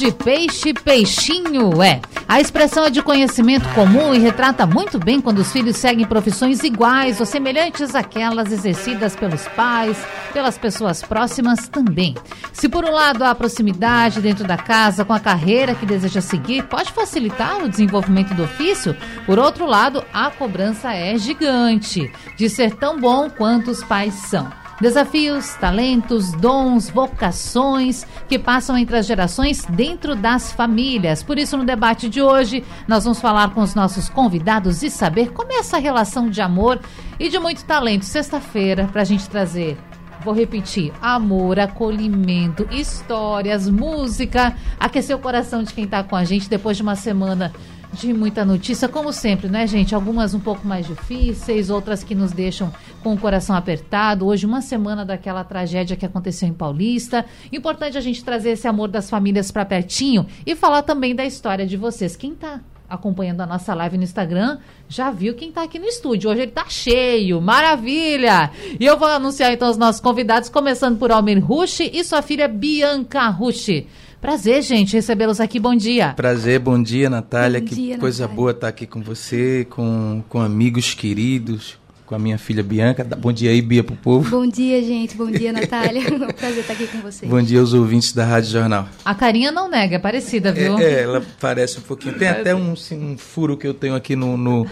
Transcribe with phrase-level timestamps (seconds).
[0.00, 2.00] de peixe, peixinho é.
[2.26, 6.64] A expressão é de conhecimento comum e retrata muito bem quando os filhos seguem profissões
[6.64, 9.98] iguais ou semelhantes àquelas exercidas pelos pais,
[10.32, 12.14] pelas pessoas próximas também.
[12.50, 16.62] Se por um lado há proximidade dentro da casa com a carreira que deseja seguir,
[16.62, 22.74] pode facilitar o desenvolvimento do ofício, por outro lado, a cobrança é gigante de ser
[22.74, 24.59] tão bom quanto os pais são.
[24.80, 31.22] Desafios, talentos, dons, vocações que passam entre as gerações dentro das famílias.
[31.22, 35.32] Por isso, no debate de hoje, nós vamos falar com os nossos convidados e saber
[35.32, 36.80] como é essa relação de amor
[37.18, 38.06] e de muito talento.
[38.06, 39.76] Sexta-feira, para a gente trazer
[40.22, 46.48] Vou repetir: amor, acolhimento, histórias, música, aquecer o coração de quem está com a gente
[46.48, 47.52] depois de uma semana
[47.92, 49.94] de muita notícia, como sempre, né, gente?
[49.94, 54.26] Algumas um pouco mais difíceis, outras que nos deixam com o coração apertado.
[54.26, 57.24] Hoje, uma semana daquela tragédia que aconteceu em Paulista.
[57.52, 61.66] Importante a gente trazer esse amor das famílias para pertinho e falar também da história
[61.66, 62.16] de vocês.
[62.16, 64.58] Quem tá acompanhando a nossa live no Instagram
[64.88, 66.30] já viu quem está aqui no estúdio.
[66.30, 68.50] Hoje ele está cheio, maravilha!
[68.78, 72.48] E eu vou anunciar então os nossos convidados, começando por Almir Rushi e sua filha
[72.48, 73.86] Bianca Rushi.
[74.20, 75.58] Prazer, gente, recebê-los aqui.
[75.58, 76.12] Bom dia.
[76.14, 77.58] Prazer, bom dia, Natália.
[77.60, 78.36] Bom que dia, coisa Natália.
[78.36, 83.02] boa estar aqui com você, com, com amigos queridos, com a minha filha Bianca.
[83.02, 84.28] Dá- Bom dia aí, Bia, pro povo.
[84.30, 85.16] Bom dia, gente.
[85.16, 86.02] Bom dia, Natália.
[86.10, 87.30] É um prazer estar aqui com vocês.
[87.30, 88.86] Bom dia aos ouvintes da Rádio Jornal.
[89.02, 90.78] A carinha não nega, é parecida, viu?
[90.78, 92.18] É, é, ela parece um pouquinho.
[92.18, 94.66] Tem até um, assim, um furo que eu tenho aqui no, no,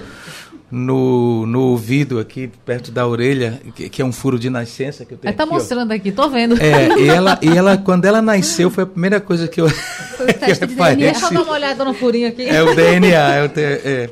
[0.71, 5.15] no, no ouvido, aqui perto da orelha, que, que é um furo de nascença que
[5.15, 5.55] eu tenho Aí tá aqui, ó.
[5.57, 6.57] mostrando aqui, tô vendo.
[6.61, 10.27] É, e ela, e ela, quando ela nasceu, foi a primeira coisa que eu, Foi
[10.31, 10.75] o teste de.
[10.75, 10.95] DNA.
[11.13, 12.43] Deixa eu dar uma olhada no furinho aqui.
[12.43, 14.11] É o DNA, é te- é,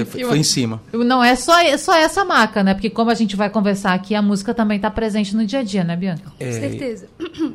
[0.00, 0.80] é, foi foi em cima.
[0.92, 2.74] Não é só, só essa marca, né?
[2.74, 5.62] Porque como a gente vai conversar aqui, a música também tá presente no dia a
[5.62, 6.30] dia, né, Bianca?
[6.38, 7.06] Com certeza.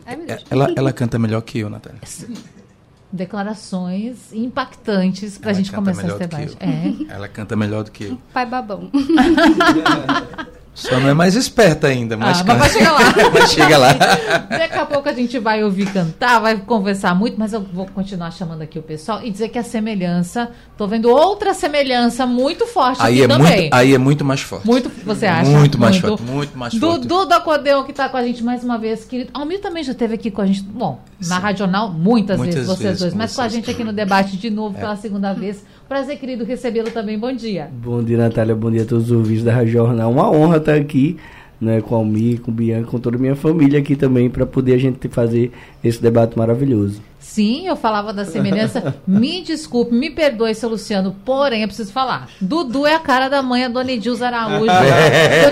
[0.06, 0.40] Ai, meu Deus.
[0.42, 2.00] É, Ela, ela canta melhor que eu, Natália.
[3.12, 6.58] Declarações impactantes pra Ela gente começar esse debate.
[6.60, 7.14] É.
[7.14, 8.18] Ela canta melhor do que eu.
[8.34, 8.90] Pai babão.
[10.76, 12.60] Só não é mais esperta ainda, mas Ah, canta.
[12.60, 13.00] mas vai chegar lá.
[13.34, 13.94] Mas chega lá.
[14.50, 18.32] Daqui a pouco a gente vai ouvir cantar, vai conversar muito, mas eu vou continuar
[18.32, 23.02] chamando aqui o pessoal e dizer que a semelhança, tô vendo outra semelhança muito forte
[23.02, 23.62] Aí aqui é, também.
[23.62, 24.66] muito, aí é muito mais forte.
[24.66, 25.50] Muito, você acha?
[25.50, 26.24] Muito mais forte.
[26.24, 27.00] Muito mais forte.
[27.02, 29.32] Dudu do Acordeon que tá com a gente mais uma vez, querido.
[29.34, 32.82] Almir também já esteve aqui com a gente, bom, na Radional muitas, Muitas vezes, vocês
[32.82, 33.46] vezes dois, mas com a.
[33.46, 33.50] É.
[33.50, 35.66] gente aqui no debate de novo pela segunda vez.
[35.88, 37.18] Prazer, querido, recebê-lo também.
[37.18, 37.70] Bom dia.
[37.72, 38.56] Bom dia, Natália.
[38.56, 40.12] Bom dia a todos os ouvintes da Rádio Jornal.
[40.12, 41.18] Uma honra estar aqui
[41.60, 44.46] né, com a Almir, com o Bianca, com toda a minha família aqui também, para
[44.46, 45.52] poder a gente fazer
[45.84, 47.02] esse debate maravilhoso.
[47.20, 48.96] Sim, eu falava da semelhança.
[49.06, 52.30] me desculpe, me perdoe, seu Luciano, porém eu preciso falar.
[52.40, 54.66] Dudu é a cara da mãe, a dona Edilza Araújo,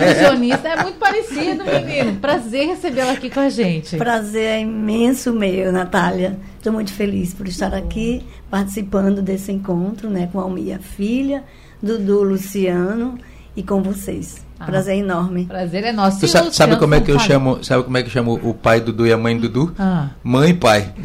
[0.02, 0.70] ilusionista.
[0.70, 2.16] É muito parecido, menino.
[2.20, 3.98] Prazer recebê-la aqui com a gente.
[3.98, 6.40] Prazer é imenso meu, Natália.
[6.58, 11.44] Estou muito feliz por estar aqui participando desse encontro, né, com a minha filha,
[11.82, 13.20] Dudu Luciano
[13.56, 14.47] e com vocês.
[14.60, 14.66] Ah.
[14.66, 15.46] Prazer enorme.
[15.46, 16.20] Prazer é nosso.
[16.20, 17.64] Tu E o sabe, como é que eu chamo?
[17.64, 19.74] Sabe como é que eu chamo o pai Dudu e a mãe Dudu?
[19.78, 20.08] Ah.
[20.24, 20.94] Mãe e pai.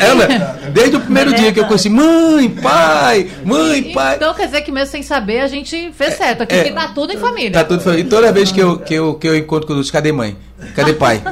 [0.00, 4.16] Ela, desde o primeiro dia que eu conheci, mãe, pai, mãe, pai.
[4.16, 6.42] Então quer dizer que mesmo sem saber a gente fez certo.
[6.42, 6.64] Aqui É.
[6.64, 7.50] que tá tudo em família.
[7.52, 7.98] Tá tudo falando.
[7.98, 10.36] E toda vez que eu, que eu, que eu encontro com o Lúcio, cadê mãe?
[10.74, 11.22] Cadê pai?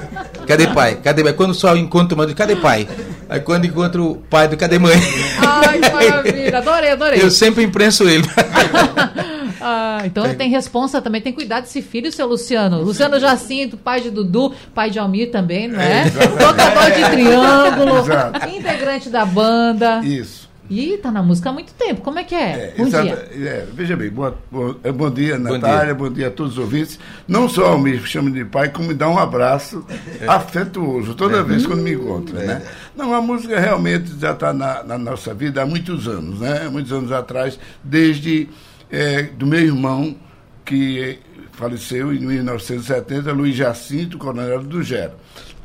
[0.46, 0.98] Cadê pai?
[1.02, 1.32] Cadê pai?
[1.32, 2.86] Quando só encontro mãe, cadê pai?
[3.28, 4.94] Aí quando encontro o pai, do cadê mãe?
[5.38, 6.58] Ai, que maravilha.
[6.58, 7.22] Adorei, adorei.
[7.22, 8.24] Eu sempre imprenso ele.
[9.66, 12.82] Ah, então tem responsa também, tem cuidado desse filho, seu Luciano.
[12.82, 16.04] Luciano Jacinto, pai de Dudu, pai de Almir também, não é?
[16.10, 18.48] Tocador de triângulo, Exato.
[18.50, 20.00] integrante da banda.
[20.04, 20.52] Isso.
[20.70, 22.00] Ih, tá na música há muito tempo.
[22.00, 22.72] Como é que é?
[22.74, 23.04] É, Bom exato.
[23.04, 23.14] dia.
[23.48, 26.28] É, veja bem, boa- boa- é, bom, dia, Bom Natália, bom dia.
[26.28, 26.98] a todos os ouvintes.
[27.28, 29.84] Não só ao me chama de pai, como me dá um abraço
[30.26, 32.38] afetuoso toda vez quando me encontra.
[32.40, 32.62] Né?
[32.96, 36.68] Não, a música realmente já está na, na nossa vida há muitos anos, né?
[36.70, 38.48] Muitos anos atrás, desde
[38.94, 40.16] é, do meu irmão,
[40.64, 41.18] que
[41.52, 45.12] faleceu em 1970, Luiz Jacinto, coronel do Gero.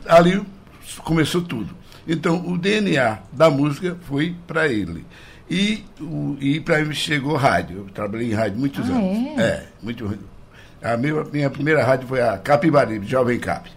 [0.07, 0.41] Ali
[1.03, 1.75] começou tudo.
[2.07, 5.05] Então, o DNA da música foi para ele.
[5.49, 7.77] E, o, e para mim chegou rádio.
[7.77, 9.39] Eu trabalhei em rádio muitos Ah, anos.
[9.39, 9.65] é?
[9.81, 10.17] muito.
[10.81, 13.69] A minha, minha primeira rádio foi a Capibaribe, Jovem Cap.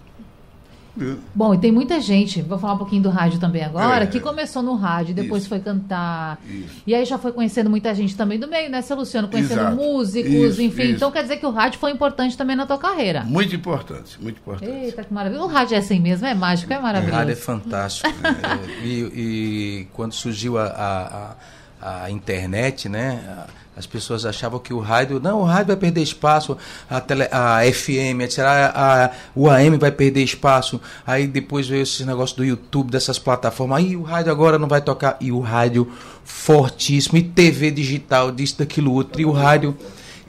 [1.34, 4.06] Bom, e tem muita gente, vou falar um pouquinho do rádio também agora, É.
[4.06, 5.48] que começou no rádio, depois Isso.
[5.48, 6.38] foi cantar.
[6.46, 6.82] Isso.
[6.86, 9.26] E aí já foi conhecendo muita gente também do meio, né, seu Luciano?
[9.28, 9.76] Conhecendo Exato.
[9.76, 10.82] músicos, Isso, enfim.
[10.82, 10.92] isso.
[10.96, 13.22] Então quer dizer que o rádio foi importante também na tua carreira.
[13.24, 14.70] Muito importante, muito importante.
[14.70, 15.42] Eita, que maravilha.
[15.42, 17.16] O rádio é assim mesmo, é mágico, é O maravilhoso.
[17.16, 18.08] rádio é fantástico.
[18.08, 21.34] É, e, e quando surgiu a, a,
[21.80, 23.18] a- a internet, né?
[23.26, 25.18] a- As pessoas achavam que o rádio.
[25.18, 26.56] Não, o rádio vai perder espaço,
[26.90, 28.40] a, tele, a FM, etc.
[28.40, 30.78] A, a- o AM vai perder espaço.
[31.06, 33.78] Aí depois veio esse negócio do YouTube, dessas plataformas.
[33.78, 35.16] Aí o rádio agora não vai tocar.
[35.20, 35.90] E o rádio
[36.22, 37.16] fortíssimo.
[37.18, 39.20] E TV digital, disso, daquilo outro.
[39.20, 39.76] E o rádio.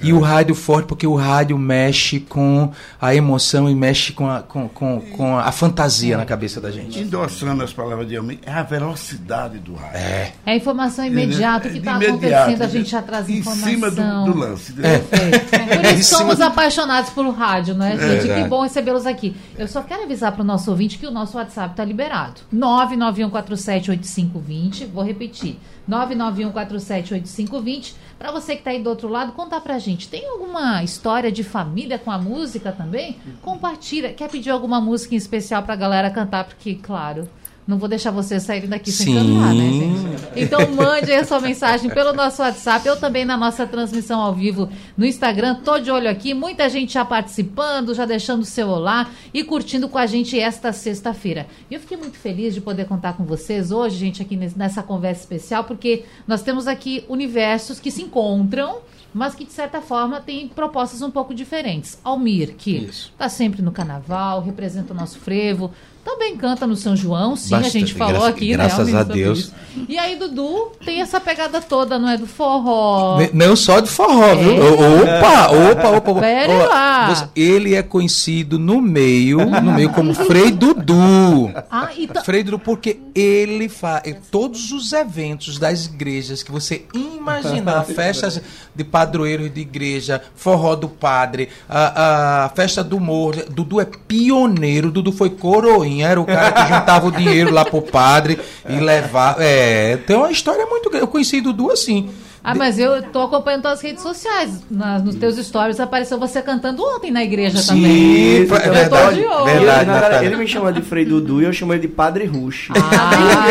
[0.04, 2.72] E o rádio forte, porque o rádio mexe com
[3.02, 7.00] a emoção e mexe com a, com, com, com a fantasia na cabeça da gente.
[7.00, 9.98] Endossando as palavras de Almir, é a velocidade do rádio.
[9.98, 10.32] É.
[10.46, 13.70] É a informação imediata, o que está acontecendo, a gente já traz Em informação.
[13.70, 14.74] cima do, do lance.
[14.82, 14.98] É.
[14.98, 15.82] entendeu?
[15.82, 18.22] Por isso somos apaixonados pelo rádio, né, gente?
[18.22, 18.50] que verdade.
[18.50, 19.36] bom recebê-los aqui.
[19.58, 22.42] Eu só quero avisar para o nosso ouvinte que o nosso WhatsApp está liberado.
[22.54, 24.88] 991478520.
[24.92, 25.60] Vou repetir.
[25.90, 27.94] 991478520.
[28.18, 30.08] Para você que está aí do outro lado, contar pra gente.
[30.08, 33.18] Tem alguma história de família com a música também?
[33.42, 34.14] Compartilha.
[34.14, 36.46] Quer pedir alguma música em especial pra galera cantar?
[36.46, 37.28] Porque, claro.
[37.66, 39.16] Não vou deixar vocês saírem daqui sem Sim.
[39.16, 40.14] cantar, né, gente?
[40.36, 44.34] Então mande aí a sua mensagem pelo nosso WhatsApp, ou também na nossa transmissão ao
[44.34, 45.56] vivo no Instagram.
[45.56, 49.88] Tô de olho aqui, muita gente já participando, já deixando o seu olá e curtindo
[49.88, 51.48] com a gente esta sexta-feira.
[51.72, 55.22] E eu fiquei muito feliz de poder contar com vocês hoje, gente, aqui nessa conversa
[55.22, 58.80] especial, porque nós temos aqui universos que se encontram,
[59.14, 62.00] mas que de certa forma têm propostas um pouco diferentes.
[62.04, 65.72] Almir, que está sempre no carnaval, representa o nosso frevo,
[66.04, 69.00] também canta no São João, sim, a Bastante, gente falou aqui, graças né?
[69.00, 69.40] A Deus.
[69.40, 69.54] isso.
[69.90, 72.18] E aí, Dudu, tem essa pegada toda, não é?
[72.18, 73.18] Do forró.
[73.34, 74.52] Não só de forró, viu?
[74.52, 75.20] É.
[75.20, 76.12] Opa, opa, opa.
[76.12, 76.20] opa.
[76.22, 77.30] Pera Ó, lá.
[77.36, 81.52] ele é conhecido no meio, no meio como Frei Dudu.
[81.72, 86.86] Ah, e ta- Frei Dudu, porque ele faz todos os eventos das igrejas que você
[86.94, 88.40] imaginar, festas
[88.76, 93.44] de padroeiros de igreja, forró do padre, a, a festa do morro.
[93.50, 97.82] Dudu é pioneiro, Dudu foi coroinha, era o cara que juntava o dinheiro lá pro
[97.82, 99.44] padre e levava.
[99.44, 101.06] É, tem uma história muito grande.
[101.06, 102.10] Eu conheci Dudu assim.
[102.44, 104.62] Ah, mas eu tô acompanhando tuas redes sociais.
[104.70, 108.36] Na- nos teus stories apareceu você cantando ontem na igreja Sim, também.
[108.42, 109.48] Eu tô verdade, de olho.
[109.48, 112.26] E ele, verdade, ele me chama de Frei Dudu e eu chamo ele de Padre
[112.26, 112.70] Rush.
[112.76, 113.46] Ah,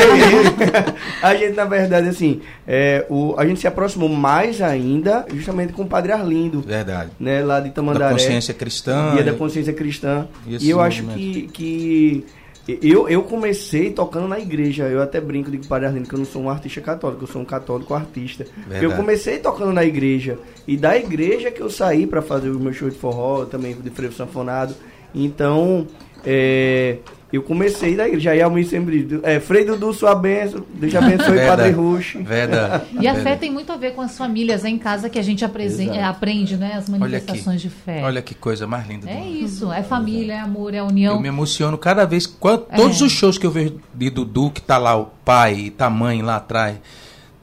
[1.23, 5.83] a gente, na verdade, assim, é, o, a gente se aproximou mais ainda justamente com
[5.83, 7.11] o Padre Arlindo, Verdade.
[7.19, 8.13] né, lá de Da Tamandaré.
[8.13, 9.13] consciência cristã.
[9.15, 10.27] Dia da consciência cristã.
[10.47, 12.25] E E, eu acho que, que
[12.69, 14.85] eu, eu comecei tocando na igreja.
[14.85, 17.43] Eu até brinco, digo para Arlindo que eu não sou um artista católico, eu sou
[17.43, 18.47] um católico artista.
[18.71, 20.39] Eu comecei tocando na igreja.
[20.67, 23.91] E da igreja que eu saí para fazer o meu show de forró, também de
[23.91, 24.75] frevo sanfonado.
[25.15, 25.87] Então,
[26.25, 26.99] é,
[27.33, 28.31] eu comecei da igreja.
[28.33, 31.39] Aí a mãe sempre diz, é, Frei Dudu, sua benção, Deus abençoe.
[31.47, 32.17] Padre Rush.
[32.21, 32.85] Verdade.
[33.01, 35.23] E a fé tem muito a ver com as famílias, é em casa que a
[35.23, 35.99] gente apresen- Exato.
[36.01, 36.75] é, aprende, né?
[36.77, 38.03] As manifestações de fé.
[38.05, 39.07] Olha que coisa mais linda.
[39.07, 39.37] do É mundo.
[39.45, 41.21] isso, é família, é amor, é Eu união.
[41.21, 42.27] me emociono cada vez.
[42.27, 43.05] Quando, Todos É.
[43.05, 45.91] os shows que eu vejo de Dudu, que tá lá o pai e tá a
[45.91, 46.77] mãe lá atrás,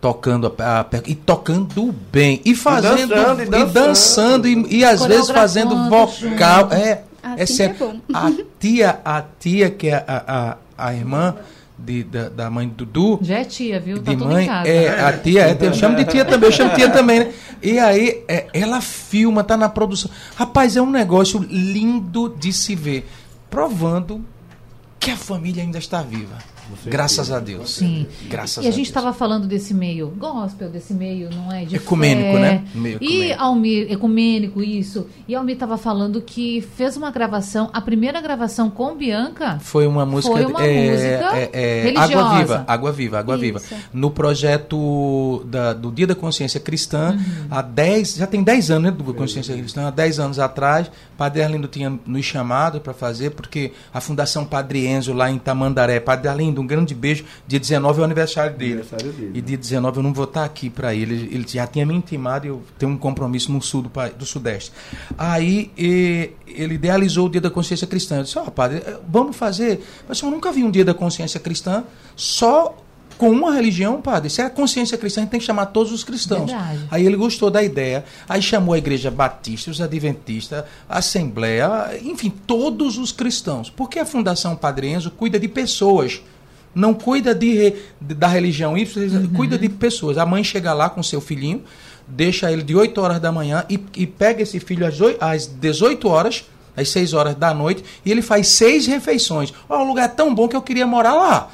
[0.02, 2.42] tocando a, a- e tocando bem.
[2.46, 3.08] E fazendo.
[3.10, 3.74] dançando, e e dançando.
[3.74, 6.70] dançando, e, e às vezes fazendo vocal.
[6.72, 7.02] É,
[7.34, 8.02] Assim é sério.
[8.10, 8.14] é.
[8.14, 11.36] A tia, a tia, que é a, a, a irmã
[11.78, 13.20] de, da, da mãe do Dudu.
[13.22, 14.02] Já é tia, viu?
[14.02, 16.76] Tá de mãe, é, a tia, é, eu chamo de tia também, eu chamo de
[16.76, 17.34] tia também, né?
[17.62, 20.10] E aí, é, ela filma, tá na produção.
[20.36, 23.10] Rapaz, é um negócio lindo de se ver,
[23.50, 24.24] provando
[25.00, 26.38] que a família ainda está viva.
[26.86, 27.72] Graças a Deus.
[27.76, 28.06] Sim.
[28.30, 31.66] Graças E a a gente estava falando desse meio gospel, desse meio, não é?
[31.66, 32.40] De Ecumênico, fé.
[32.40, 32.64] né?
[32.74, 33.42] Meio E ecumênico.
[33.44, 35.08] Almir, ecumênico, isso.
[35.28, 39.60] E Almir estava falando que fez uma gravação, a primeira gravação com Bianca.
[39.60, 42.20] Foi uma música, Foi uma é, música é, é, religiosa.
[42.20, 43.60] Água Viva, Água Viva, Água Viva.
[43.60, 43.76] Isso.
[43.94, 44.12] No
[44.64, 47.48] projeto da- do Dia da Consciência Cristã, Uhum.
[47.50, 51.42] há 10, já tem 10 anos, né, do Consciência Cristã, há 10 anos atrás, Padre
[51.44, 56.28] Arlindo tinha nos chamado para fazer, porque a Fundação Padre Enzo, lá em Tamandaré, Padre
[56.30, 58.74] Arlindo, um grande beijo, dia 19 é o aniversário dele.
[58.74, 59.32] Aniversário dele.
[59.34, 61.30] E dia 19 eu não vou estar aqui para ele.
[61.32, 64.72] ele, já tinha me intimado e eu tenho um compromisso no sul do, do Sudeste.
[65.18, 68.18] Aí e- ele idealizou o Dia da Consciência Cristã.
[68.18, 69.84] Eu disse, ó, padre, eh, vamos fazer.
[70.08, 71.84] Mas eu nunca vi um Dia da Consciência Cristã
[72.16, 72.76] só
[73.20, 74.30] com uma religião, padre.
[74.30, 76.50] Se é a consciência cristã, a gente tem que chamar todos os cristãos.
[76.50, 76.88] Verdade.
[76.90, 82.30] Aí ele gostou da ideia, aí chamou a igreja batista, os adventistas, a assembleia, enfim,
[82.48, 83.70] todos os cristãos.
[83.70, 86.22] Porque a Fundação Padre Enzo cuida de pessoas.
[86.76, 90.18] Não cuida de, da religião Y, cuida de pessoas.
[90.18, 91.64] A mãe chega lá com seu filhinho,
[92.08, 95.46] deixa ele de 8 horas da manhã e, e pega esse filho às, oi- às
[95.48, 96.46] 18 horas.
[96.78, 99.54] às 6 horas da noite, e ele faz seis refeições.
[99.68, 101.50] Ó, o lugar é tão bom que eu queria morar lá.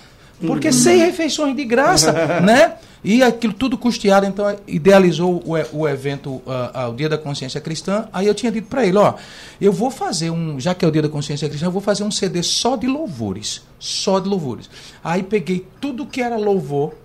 [0.45, 2.11] Porque seis refeições de graça,
[2.43, 2.73] né?
[3.07, 7.61] E aquilo tudo custeado, então idealizou o, o evento, ah, ah, o Dia da Consciência
[7.61, 8.09] Cristã.
[8.11, 9.13] Aí eu tinha dito para ele: ó,
[9.61, 12.03] eu vou fazer um, já que é o Dia da Consciência Cristã, eu vou fazer
[12.03, 13.61] um CD só de louvores.
[13.77, 14.67] Só de louvores.
[15.03, 16.95] Aí peguei tudo que era louvor,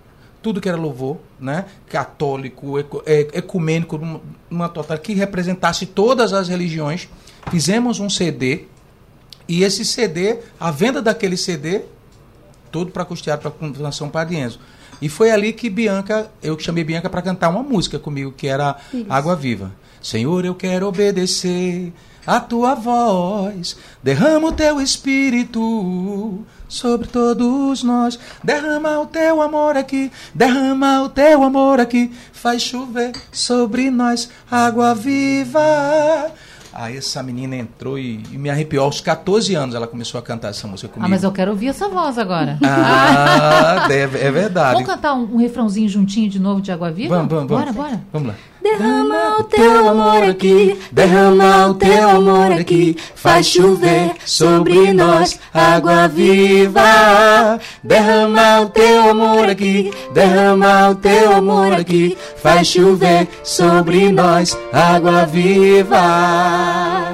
[0.41, 1.65] tudo que era louvor, né?
[1.87, 3.99] Católico, é, ecumênico,
[4.49, 7.07] numa total, que representasse todas as religiões.
[7.51, 8.65] Fizemos um CD.
[9.47, 11.83] E esse CD, a venda daquele CD,
[12.71, 14.59] todo para custear para a Fundação Parienzo.
[15.01, 18.77] E foi ali que Bianca, eu chamei Bianca para cantar uma música comigo, que era
[19.09, 19.71] Água Viva.
[20.01, 21.91] Senhor, eu quero obedecer
[22.25, 30.11] a tua voz, derrama o teu espírito sobre todos nós, derrama o teu amor aqui,
[30.33, 36.31] derrama o teu amor aqui, faz chover sobre nós água viva.
[36.73, 38.85] Aí essa menina entrou e, e me arrepiou.
[38.85, 41.05] Aos 14 anos ela começou a cantar essa música comigo.
[41.05, 42.57] Ah, mas eu quero ouvir essa voz agora.
[42.63, 44.73] Ah, deve- é verdade.
[44.75, 47.15] Vamos cantar um, um refrãozinho juntinho de novo de Água Viva?
[47.15, 47.65] Vamos, vamos, vamos.
[47.73, 48.01] Bora, bora.
[48.13, 48.35] Vamos lá.
[48.63, 56.07] Derrama o teu amor aqui, derrama o teu amor aqui, faz chover sobre nós água
[56.07, 57.59] viva.
[57.83, 65.25] Derrama o teu amor aqui, derrama o teu amor aqui, faz chover sobre nós água
[65.25, 65.97] viva.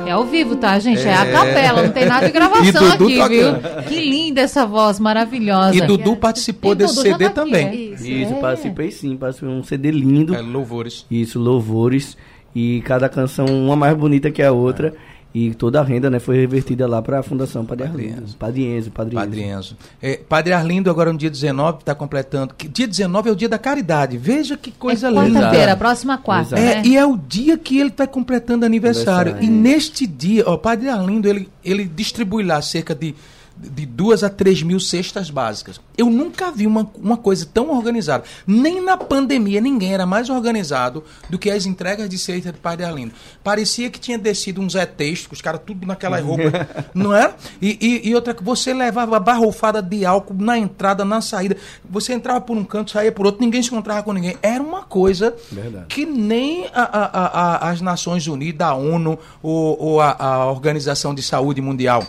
[0.06, 1.02] É ao vivo, tá, gente?
[1.06, 1.32] É, a É.
[1.32, 3.30] capela, não tem nada de E gravação Dudu aqui, tocando.
[3.30, 3.84] viu?
[3.90, 5.76] Que linda essa voz maravilhosa.
[5.76, 7.68] E Dudu participou E desse Dudu CD tá aqui, também.
[7.68, 7.76] é.
[7.76, 8.08] Isso.
[8.08, 8.40] Isso, É.
[8.40, 10.34] participei sim, participei um CD lindo.
[10.34, 11.06] É, louvores.
[11.12, 12.18] Isso, louvores.
[12.56, 14.94] E cada canção, uma mais bonita que a outra.
[15.36, 18.24] E toda a renda né, foi revertida lá para a Fundação Padre Arlindo.
[18.40, 19.26] Padre Enzo, Padre Enzo.
[19.26, 19.78] Padre Enzo.
[20.02, 22.56] É, Padre Arlindo, agora no dia 19, está completando.
[22.56, 24.18] que- Dia 19 é o dia da caridade.
[24.18, 25.40] Veja que coisa é linda.
[25.42, 26.58] quarta-feira, próxima quarta.
[26.58, 26.82] É, né?
[26.86, 29.34] e é o dia que ele está completando aniversário.
[29.34, 29.44] Aniversário.
[29.44, 33.14] E neste dia, ó, o Padre Arlindo, ele, ele distribui lá cerca de,
[33.60, 35.80] de duas a três mil cestas básicas.
[35.98, 38.24] Eu nunca vi uma, uma coisa tão organizada.
[38.46, 42.86] Nem na pandemia ninguém era mais organizado do que as entregas de cesta de Padre
[42.86, 43.14] Arlindo.
[43.44, 47.36] Parecia que tinha descido uns ETs, os caras tudo naquela roupa, não era?
[47.62, 51.58] E, e, e outra que você levava barrofada de álcool na entrada, na saída.
[51.90, 54.38] Você entrava por um canto, saía por outro, ninguém se encontrava com ninguém.
[54.42, 55.86] Era uma coisa Verdade.
[55.90, 61.16] que nem a- a- a- as Nações Unidas, a ONU ou, ou a, a Organização
[61.16, 62.04] de Saúde Mundial,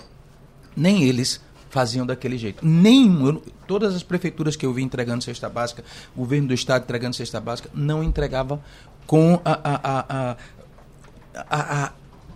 [0.78, 2.64] nem eles faziam daquele jeito.
[2.66, 3.26] Nenhum.
[3.28, 5.84] eu todas as prefeituras que eu vi entregando cesta básica,
[6.16, 8.60] o governo do estado entregando cesta básica, não entregava
[9.06, 10.36] com a, a-
[11.34, 11.92] a- a-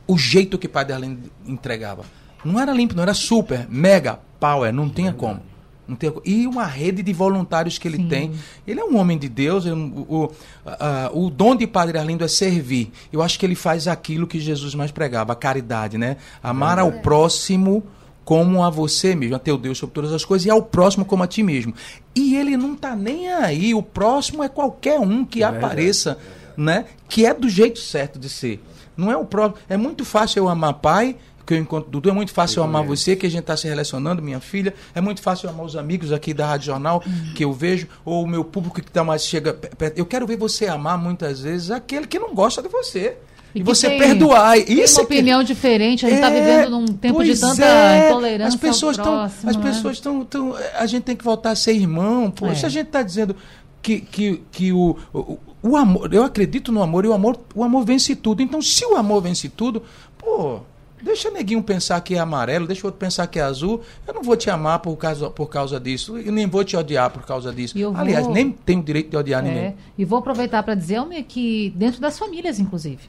[0.06, 2.04] o jeito que Padre Arlindo entregava.
[2.44, 5.40] Não era limpo, não era super, mega, power, não tinha como.
[5.86, 8.08] Não tinha e uma rede de voluntários que ele Sim.
[8.08, 8.32] tem.
[8.66, 9.64] Ele é um homem de Deus.
[9.66, 10.32] eu- o, o,
[10.66, 12.92] a- o dom de Padre Arlindo é servir.
[13.12, 16.16] Eu acho que ele faz aquilo que Jesus mais pregava, a caridade, né?
[16.42, 17.82] Amar ao próximo
[18.24, 21.22] como a você mesmo, a teu Deus sobre todas as coisas, e ao próximo como
[21.22, 21.74] a ti mesmo.
[22.14, 23.74] E ele não tá nem aí.
[23.74, 26.18] O próximo é qualquer um que apareça,
[26.56, 26.84] né?
[27.08, 28.62] Que é do jeito certo de ser.
[28.96, 29.62] Não é o próprio.
[29.68, 32.84] É muito fácil eu amar pai, que eu encontro Dudu, é muito fácil eu amar
[32.84, 34.72] você, que a gente está se relacionando, minha filha.
[34.94, 37.02] É muito fácil eu amar os amigos aqui da Rádio Jornal,
[37.34, 39.98] que eu vejo, ou o meu público que tá mais chega pe- perto.
[39.98, 43.16] Eu quero ver você amar muitas vezes aquele que não gosta de você.
[43.54, 44.54] E, que você tem- perdoar.
[44.62, 47.38] Tem Isso uma é que- opinião diferente, a gente está é, vivendo num tempo de
[47.38, 48.08] tanta é.
[48.08, 49.62] intolerância As pessoas ao estão, as né?
[49.62, 52.30] pessoas estão, tão, a gente tem que voltar a ser irmão.
[52.30, 52.54] Pô, É.
[52.54, 53.36] se a gente está dizendo
[53.82, 57.62] que, que, que o, o, o amor, eu acredito no amor e o amor, o
[57.62, 58.42] amor vence tudo.
[58.42, 59.82] Então, se o amor vence tudo,
[60.16, 60.60] pô,
[61.02, 63.80] deixa neguinho pensar que é amarelo, deixa o outro pensar que é azul.
[64.06, 67.10] Eu não vou te amar por causa, por causa disso e nem vou te odiar
[67.10, 67.76] por causa disso.
[67.76, 69.74] E vou- Aliás, nem tenho direito de odiar É, ninguém.
[69.98, 73.00] e vou aproveitar para dizer Almir, que dentro das famílias, inclusive.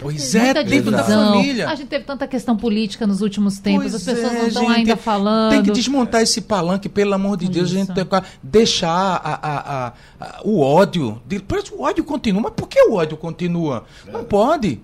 [0.00, 1.32] Pois é, dentro da divisão.
[1.34, 1.68] família.
[1.68, 4.68] A gente teve tanta questão política nos últimos tempos, Pois as pessoas é, não estão
[4.68, 5.50] ainda falando.
[5.50, 7.70] Tem que desmontar esse palanque, pelo amor de Deus.
[7.70, 7.94] A gente Isso.
[7.94, 9.58] tem que deixar a- a-
[9.88, 11.20] a- a- o ódio.
[11.26, 12.42] De, o ódio continua.
[12.42, 13.84] Mas por que o ódio continua?
[14.10, 14.80] Não pode.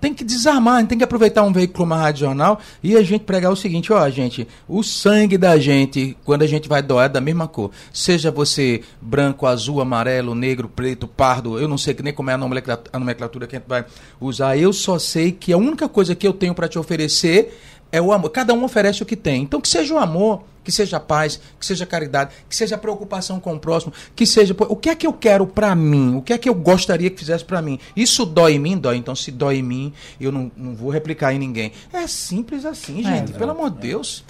[0.00, 3.56] Tem que desarmar, tem que aproveitar um veículo Rádio Jornal e a gente pregar o
[3.56, 7.48] seguinte, ó, gente, o sangue da gente, quando a gente vai doar, é da mesma
[7.48, 7.70] cor.
[7.92, 12.38] Seja você branco, azul, amarelo, negro, preto, pardo, eu não sei nem como é a
[12.38, 13.84] nomenclatura, a nomenclatura que a gente vai
[14.20, 14.56] usar.
[14.56, 17.56] Eu só sei que a única coisa que eu tenho para te oferecer
[17.92, 18.30] É o amor.
[18.30, 19.42] Cada um oferece o que tem.
[19.42, 23.54] Então que seja o amor, que seja paz, que seja caridade, que seja preocupação com
[23.54, 26.32] o próximo, que seja pô, o que é que eu quero para mim, o que
[26.32, 27.78] é que eu gostaria que fizesse para mim.
[27.94, 28.96] Isso dói em mim, dói.
[28.96, 31.70] Então se dói em mim, eu não, não vou replicar em ninguém.
[31.92, 33.32] É simples assim, gente.
[33.32, 34.24] Pelo amor de Deus.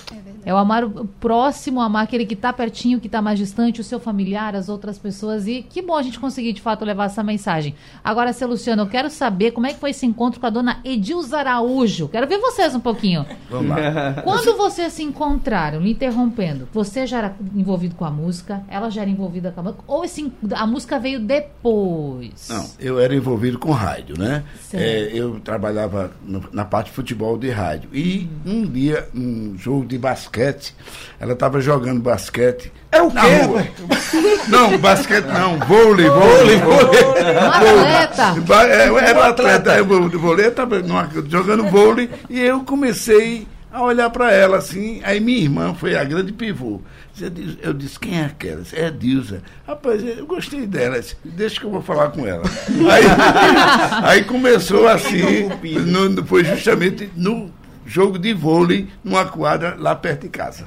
[0.44, 3.84] É o amar o próximo, amar aquele que está pertinho, que está mais distante, o
[3.84, 5.46] seu familiar, as outras pessoas.
[5.46, 7.74] E que bom a gente conseguir, de fato, levar essa mensagem.
[8.04, 10.80] Agora, seu Luciano, eu quero saber como é que foi esse encontro com a dona
[10.84, 12.08] Edilza Araújo.
[12.08, 13.24] Quero ver vocês um pouquinho.
[13.48, 14.20] Vamos lá.
[14.22, 15.94] Quando vocês se encontraram, lhe
[16.26, 19.82] interrompendo, você já era envolvido com a música, ela já era envolvida com a música,
[19.86, 22.48] ou esse, a música veio depois?
[22.48, 24.44] Não, eu era envolvido com rádio, né?
[24.72, 27.88] É, eu trabalhava no- na parte de futebol de rádio.
[27.92, 30.74] E um dia, um jogo de basquete,
[31.18, 32.72] ela estava jogando basquete.
[32.92, 33.66] É o quê, rua.
[34.48, 37.04] Não, basquete não, vôlei, vôlei, vôlei.
[37.04, 38.66] Um atleta!
[38.68, 40.80] É, Eu era atleta, eu vôlei, eu estava
[41.28, 45.00] jogando vôlei e eu comecei a olhar para ela assim.
[45.04, 46.80] Aí minha irmã foi a grande pivô.
[47.62, 48.62] Eu disse, quem é aquela?
[48.72, 49.42] É a Dilza.
[49.66, 51.00] Rapaz, eu gostei dela.
[51.24, 52.42] Deixa que eu vou falar com ela.
[52.90, 55.48] Aí, aí começou assim,
[55.84, 57.50] no- foi justamente no
[57.86, 60.66] jogo de vôlei, numa quadra lá perto de casa.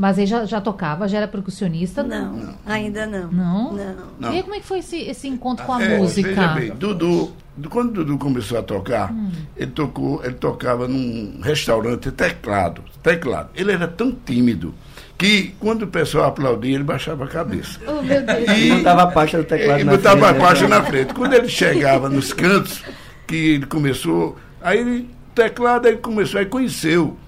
[0.00, 2.02] Mas aí já, já tocava, já era percussionista?
[2.02, 3.30] Não, ainda não.
[3.30, 3.72] Não?
[3.74, 3.94] Não.
[4.18, 4.32] Não.
[4.32, 6.26] E aí, como é que foi esse, esse encontro com a É, música?
[6.30, 9.30] Veja bem, Dudu, du- quando o Dudu começou a tocar, Hum.
[9.54, 13.50] ele tocou, ele tocava num restaurante teclado, teclado.
[13.54, 14.74] Ele era tão tímido
[15.18, 17.78] que quando o pessoal aplaudia, ele baixava a cabeça.
[17.86, 18.48] Oh, meu Deus.
[18.56, 21.12] E botava a paixa do teclado e na botava frente, a faixa na frente.
[21.12, 22.82] Quando ele chegava nos cantos,
[23.26, 27.18] que ele começou, aí ele, teclado, ele começou, aí conheceu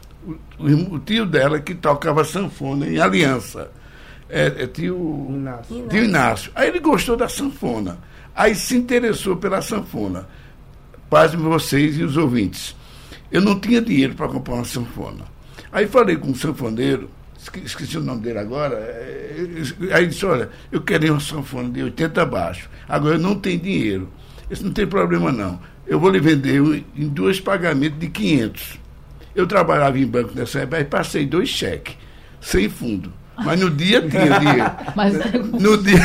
[0.65, 3.71] o, tio dela que tocava sanfona em Aliança.
[4.29, 5.87] É, é tio Inácio.
[5.89, 6.53] Tio Inácio.
[6.55, 7.99] Aí ele gostou da sanfona.
[8.35, 10.27] Aí se interessou pela sanfona.
[11.11, 12.75] Pasmem vocês e os ouvintes.
[13.31, 15.25] Eu não tinha dinheiro para comprar uma sanfona.
[15.71, 18.75] Aí falei com um sanfoneiro, esque- esqueci o nome dele agora.
[18.77, 19.35] é,
[19.93, 22.69] Aí ele disse: Olha, eu queria uma sanfona de 80 baixo.
[22.89, 24.09] Agora eu não tenho dinheiro.
[24.51, 25.59] Isso não tem problema não.
[25.87, 26.61] Eu vou lhe vender
[26.97, 28.79] em dois pagamentos de 500.
[29.35, 31.97] Eu trabalhava em banco nessa época, aí passei dois cheques,
[32.41, 33.13] sem fundo.
[33.45, 34.71] Mas no dia tinha dinheiro.
[34.95, 35.15] Mas
[35.61, 36.01] No dia,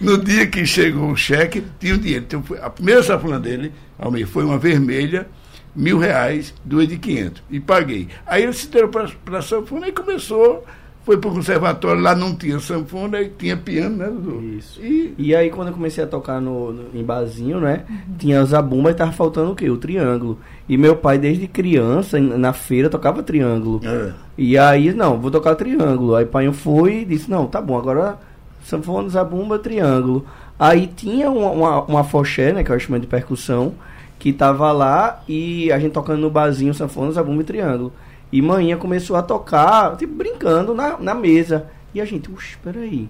[0.00, 2.24] no dia que chegou o cheque, tinha o dinheiro.
[2.26, 5.28] Então, a primeira sanfona dele, Almir, foi uma vermelha,
[5.74, 7.42] mil reais, duas de quinhentos.
[7.50, 8.08] E paguei.
[8.26, 10.66] Aí ele se deu para a sanfona e começou,
[11.06, 14.42] foi para o conservatório, lá não tinha sanfona, e tinha piano, né, Dudu?
[14.42, 14.80] Isso.
[14.82, 17.84] E E aí, quando eu comecei a tocar no, no- em barzinho, né?
[18.18, 19.70] Tinha zabumba e tava faltando o quê?
[19.70, 20.38] O triângulo.
[20.68, 23.80] E meu pai, desde criança, na feira, tocava triângulo.
[23.84, 24.12] É.
[24.36, 26.16] E aí, não, vou tocar triângulo.
[26.16, 28.18] Aí o pai foi e disse, não, tá bom, agora
[28.64, 30.26] sanfona, zabumba, triângulo.
[30.58, 33.74] Aí tinha uma, uma, uma foché, né, que é o instrumento de percussão,
[34.18, 37.92] que tava lá e a gente tocando no barzinho, sanfona, zabumba e triângulo.
[38.36, 41.68] E manhã começou a tocar, tipo, brincando na, na mesa.
[41.94, 43.08] E a gente, uxe, peraí.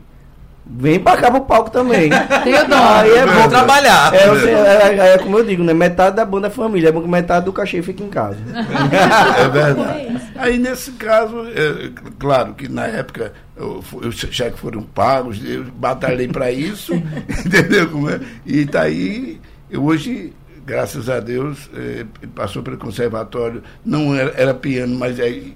[0.64, 2.10] Vem pra cá pro palco também.
[2.44, 2.76] Tem dom.
[2.76, 3.48] Aí é bom.
[3.48, 4.14] trabalhar.
[4.14, 5.74] É, é, é, é como eu digo, né?
[5.74, 8.38] Metade da banda é família, é bom que metade do cachê fica em casa.
[9.36, 10.16] É verdade.
[10.36, 16.52] Aí, nesse caso, é, claro que na época os cheques foram pagos, eu batalhei para
[16.52, 16.94] isso,
[17.44, 18.20] entendeu como é?
[18.44, 20.32] E está aí, eu hoje,
[20.66, 25.54] graças a Deus, é, passou pelo conservatório, não era, era piano, mas aí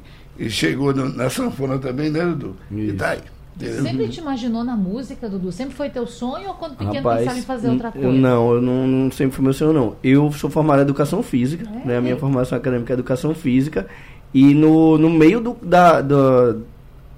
[0.49, 2.57] chegou no- na sanfona também, né, Dudu?
[2.71, 2.93] E Isso.
[2.93, 3.19] está aí.
[3.57, 3.83] entendeu?
[3.83, 5.53] Sempre te imaginou na música, Dudu?
[5.53, 8.09] Sempre foi teu sonho ou quando pequeno Rapaz, pensava em fazer outra coisa?
[8.09, 9.97] não, eu não, não sempre foi meu sonho, não.
[10.03, 11.99] Eu sou formado em educação física, né?
[11.99, 13.87] A minha formação acadêmica é educação física.
[14.33, 16.55] E no, no meio do, da, da-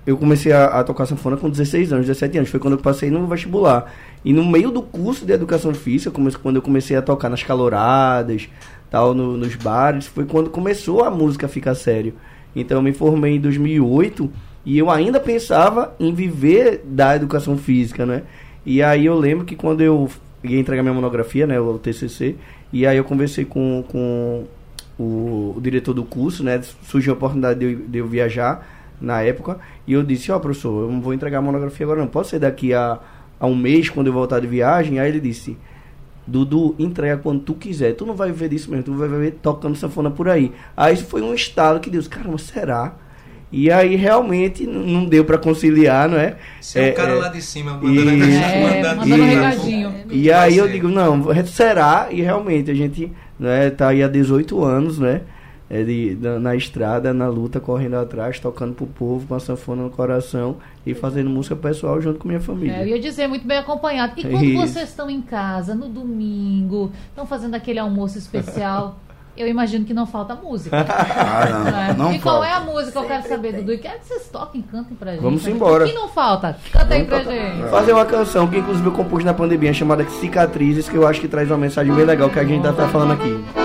[0.04, 2.50] Eu comecei a, a tocar sanfona com 16 anos, 17 anos.
[2.50, 3.92] Foi quando eu passei no vestibular.
[4.24, 8.48] E no meio do curso de educação física, quando eu comecei a tocar nas caloradas,
[8.90, 12.14] tal, no- nos bares, foi quando começou a música ficar sério.
[12.54, 14.30] Então eu me formei em 2008
[14.64, 18.22] e eu ainda pensava em viver da educação física, né?
[18.64, 20.08] E aí eu lembro que quando eu
[20.44, 22.36] ia entregar minha monografia, né, o TCC,
[22.72, 24.44] e aí eu conversei com, com
[24.98, 28.66] o, o diretor do curso, né, surgiu a oportunidade de eu, de eu viajar
[29.00, 32.06] na época, e eu disse, ó professor, eu não vou entregar a monografia agora não,
[32.06, 32.98] pode ser daqui a,
[33.42, 35.00] a um mês, quando eu voltar de viagem?
[35.00, 35.58] Aí ele disse,
[36.26, 37.94] Dudu, entrega quando tu quiser.
[37.94, 40.52] Tu não vai viver disso mesmo, tu vai viver tocando sanfona por aí.
[40.76, 42.94] Aí isso foi um estalo que Deus, caramba, será?
[43.50, 46.36] E aí realmente não deu pra conciliar, não é?
[46.60, 47.14] Você é, É, o cara é.
[47.16, 49.94] lá de cima, E- mandando, É, mandando e- recadinho.
[50.10, 52.06] E aí eu digo, não, será?
[52.10, 55.22] E realmente a gente né, tá aí há 18 anos, né?
[55.72, 59.84] É, de, na, na estrada, na luta, correndo atrás, tocando pro povo, com a sanfona
[59.84, 62.76] no coração e fazendo música pessoal junto com minha família.
[62.76, 64.12] É, eu ia dizer, muito bem acompanhado.
[64.18, 64.60] E quando Isso.
[64.60, 68.98] vocês estão em casa, no domingo, estão fazendo aquele almoço especial,
[69.34, 70.76] eu imagino que não falta música.
[70.92, 71.94] Ah, não, né?
[71.96, 72.48] não e qual falta.
[72.48, 72.98] é a música?
[72.98, 73.72] Eu quero saber, Dudu.
[73.72, 75.22] E quero que vocês toquem, cantem pra gente.
[75.22, 75.84] Vamos embora.
[75.84, 76.58] O que não falta?
[76.70, 77.70] Canta aí pra gente.
[77.70, 81.28] Fazer uma canção que inclusive eu compus na pandemia chamada Cicatrizes, que eu acho que
[81.28, 83.61] traz uma mensagem bem legal que a gente tá falando aqui.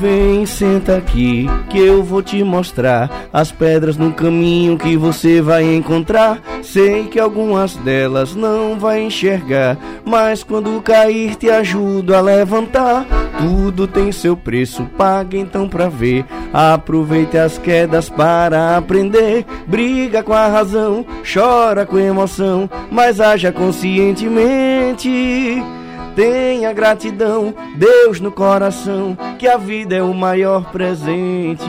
[0.00, 5.74] Vem, senta aqui, que eu vou te mostrar as pedras no caminho que você vai
[5.74, 6.40] encontrar.
[6.62, 13.04] Sei que algumas delas não vai enxergar, mas quando cair te ajudo a levantar.
[13.38, 16.24] Tudo tem seu preço, paga então pra ver.
[16.50, 19.44] Aproveite as quedas para aprender.
[19.66, 25.62] Briga com a razão, chora com emoção, mas haja conscientemente.
[26.16, 31.64] Tenha gratidão, Deus no coração, que a vida é o maior presente.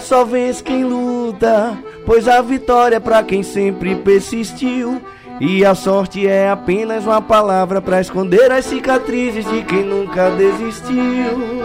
[0.00, 5.00] Só vence quem luta, pois a vitória é pra quem sempre persistiu.
[5.40, 11.62] E a sorte é apenas uma palavra pra esconder as cicatrizes de quem nunca desistiu.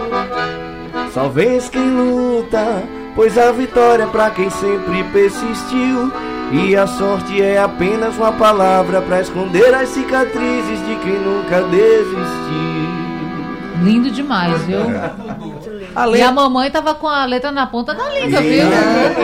[1.12, 2.84] Só vence quem luta,
[3.16, 6.12] pois a vitória é pra quem sempre persistiu.
[6.52, 12.85] E a sorte é apenas uma palavra pra esconder as cicatrizes de quem nunca desistiu.
[13.82, 14.78] Lindo demais, viu?
[16.14, 18.66] E a mamãe tava com a letra na ponta da língua, viu?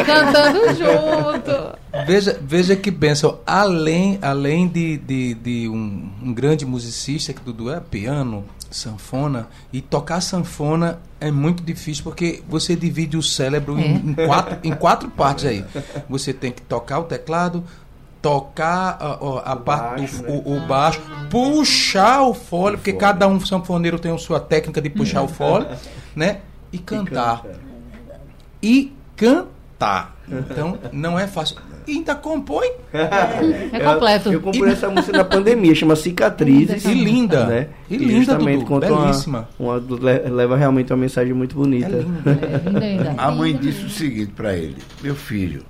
[0.05, 1.79] Cantando junto.
[2.07, 3.38] Veja, veja que bênção.
[3.47, 9.81] Além, além de, de, de um, um grande musicista, que Dudu é piano, sanfona, e
[9.83, 13.83] tocar sanfona é muito difícil porque você divide o cérebro em,
[14.17, 14.23] É.
[14.23, 15.65] em quatro, em quatro partes aí.
[16.09, 17.62] Você tem que tocar o teclado,
[18.23, 20.43] tocar a, a- a parte baixo, do né?
[20.47, 24.89] o, o baixo, puxar o fole, porque cada um sanfoneiro tem a sua técnica de
[24.89, 25.67] puxar o fole,
[26.17, 26.39] né?
[26.73, 27.43] E cantar
[28.63, 30.17] e cantar.
[30.31, 31.57] Então, não é fácil.
[31.87, 32.71] E ainda compõe.
[33.73, 34.29] É completo.
[34.29, 36.85] Eu, eu comprei essa música na pandemia, chama Cicatrizes.
[36.85, 37.45] E linda.
[37.47, 37.69] Né?
[37.91, 38.73] E linda, justamente Dudu.
[38.87, 39.49] uma- Belíssima.
[39.59, 41.89] Uma, le- leva realmente uma mensagem muito bonita.
[41.97, 42.31] É linda.
[42.31, 42.81] É, linda
[43.11, 43.15] ainda.
[43.23, 45.65] A mãe disse o seguinte pra ele: Meu filho,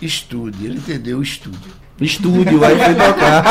[0.00, 0.66] estude.
[0.66, 1.58] Ele entendeu, estude.
[2.00, 3.44] Estúdio, aí foi tocar.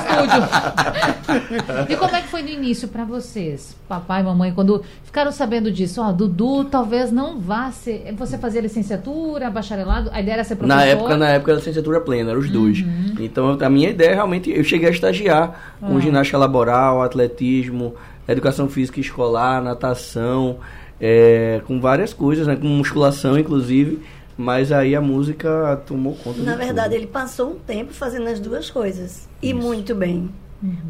[0.00, 1.92] Estúdio.
[1.92, 5.70] E como é que foi no início pra vocês, papai e mamãe, quando ficaram sabendo
[5.70, 6.00] disso?
[6.00, 8.14] Ó, Dudu talvez não vá ser.
[8.16, 10.76] Você fazia licenciatura, bacharelado, a ideia era ser professor?
[10.76, 12.82] Na época, na época era licenciatura plena, eram os dois.
[13.18, 17.94] Então a minha ideia realmente, eu cheguei a estagiar com ginástica laboral, atletismo,
[18.26, 20.58] educação física escolar, natação,
[20.98, 24.00] é, com várias coisas, né, com musculação inclusive.
[24.40, 26.96] Mas aí a música tomou conta Na de verdade, tudo.
[26.98, 29.28] ele passou um tempo fazendo as duas coisas.
[29.42, 30.30] E muito bem.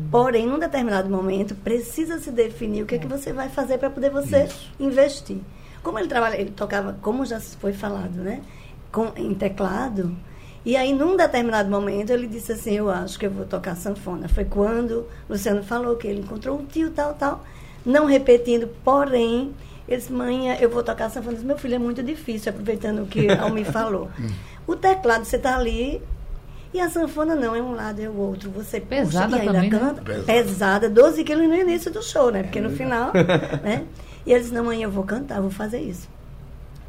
[0.09, 3.91] Porém, num determinado momento, precisa se definir o que é que você vai fazer para
[3.91, 5.39] poder você investir.
[5.83, 8.41] Como ele trabalha, ele tocava, como já foi falado, né?
[8.93, 10.15] Com, em teclado.
[10.65, 14.29] E aí, num determinado momento, ele disse assim: Eu acho que eu vou tocar sanfona.
[14.29, 17.45] Foi quando o Luciano falou que ele encontrou um tio, tal, tal.
[17.85, 19.53] Não repetindo, porém,
[19.90, 21.33] ele disse: Mãe, eu vou tocar sanfona.
[21.33, 24.09] Eu disse, Meu filho, é muito difícil, aproveitando o que a Almi falou.
[24.66, 26.00] O teclado, você está ali.
[26.72, 28.48] E a sanfona não, é um lado, é o outro.
[28.50, 29.79] Você puxa Pesada e ainda também, né?
[29.79, 30.03] canta.
[30.03, 30.24] Pesada.
[30.24, 32.44] Pesada, 12 quilos no início do show, né?
[32.44, 33.12] Porque no final,
[33.62, 33.85] né?
[34.26, 36.07] E ele disse, não, mãe, eu vou cantar, eu vou fazer isso.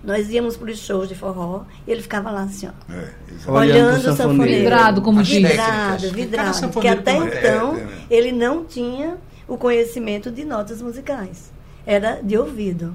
[0.04, 2.94] Nós íamos para os shows de forró e ele ficava lá assim, ó.
[2.94, 3.50] É.
[3.50, 4.64] Olhando o sanfoneiro.
[4.64, 5.48] Vidrado, como diz.
[5.48, 6.70] Vidrado, vidrado.
[6.70, 7.88] Porque até então, é, é.
[8.10, 11.52] ele não tinha o conhecimento de notas musicais.
[11.86, 12.94] Era de ouvido.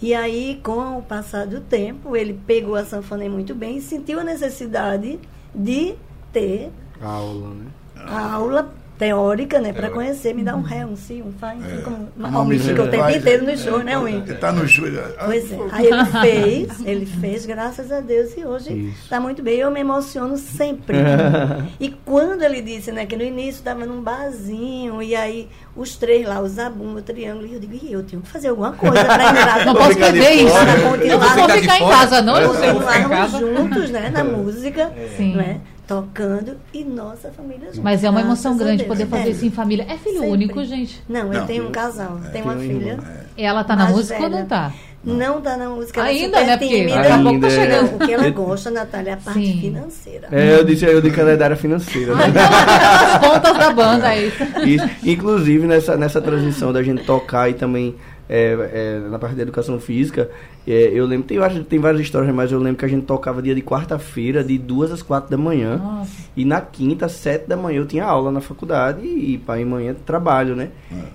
[0.00, 4.20] E aí, com o passar do tempo, ele pegou a sanfona muito bem e sentiu
[4.20, 5.18] a necessidade
[5.54, 5.94] de
[6.32, 7.66] ter Aula, né?
[7.94, 11.82] a aula teórica, né, para conhecer, me dá um ré, um si, um fá, enfim,
[11.82, 14.22] como Uma o Almi fica o tempo faz, inteiro é, no show, né, Wim?
[14.26, 14.86] Ele tá no show.
[14.86, 15.56] ele- Pois é.
[15.56, 19.56] Ah, Aí ele fez, ele fez, graças a Deus, e hoje está muito bem.
[19.58, 20.96] Eu me emociono sempre.
[21.78, 26.26] e quando ele disse, né, que no início estava num barzinho, e aí os três
[26.26, 29.04] lá, o zabumba, o triângulo, e eu digo, "Ih, eu tenho que fazer alguma coisa
[29.04, 30.54] para entrar Não posso ficar de perder isso.
[30.56, 30.76] fora.
[30.78, 31.36] Não continuar.
[31.36, 32.38] vou de ficar em casa, não.
[32.40, 35.36] Eu vou ficar juntos, né, na música, Sim.
[35.36, 37.82] né, tocando, e nossa família junto.
[37.82, 38.88] Mas é uma emoção grande Deus.
[38.88, 39.30] poder fazer É.
[39.30, 39.86] isso em família.
[39.88, 40.30] É filho Sempre.
[40.30, 41.02] único, gente.
[41.08, 41.46] Não, eu Não.
[41.46, 42.90] tenho um casal, tenho uma Tem uma filha.
[42.92, 43.04] irmã.
[43.38, 44.40] Ela tá na música ou velha.
[44.40, 44.72] não tá?
[45.04, 46.56] Não tá na música, é Ainda, né?
[46.56, 46.96] Porque tímida.
[46.96, 47.50] daqui a pouco tá é.
[47.50, 47.94] chegando.
[47.94, 49.60] O que ela gosta, Natália, é a parte Sim.
[49.60, 50.28] financeira.
[50.32, 52.12] É, eu disse, eu disse que ela é da área financeira.
[52.16, 52.24] né?
[52.26, 54.32] As pontas da banda aí.
[54.64, 54.88] Isso.
[55.04, 57.94] Inclusive, nessa, nessa transição da gente tocar e também
[58.28, 60.30] é, é, na parte da educação física,
[60.66, 63.40] é, eu lembro, tem várias, tem várias histórias, mas eu lembro que a gente tocava
[63.40, 65.76] dia de quarta-feira, de duas às quatro da manhã.
[65.76, 66.10] Nossa.
[66.36, 69.64] E na quinta, às sete da manhã, eu tinha aula na faculdade e pai e
[69.64, 70.70] manhã trabalho, né?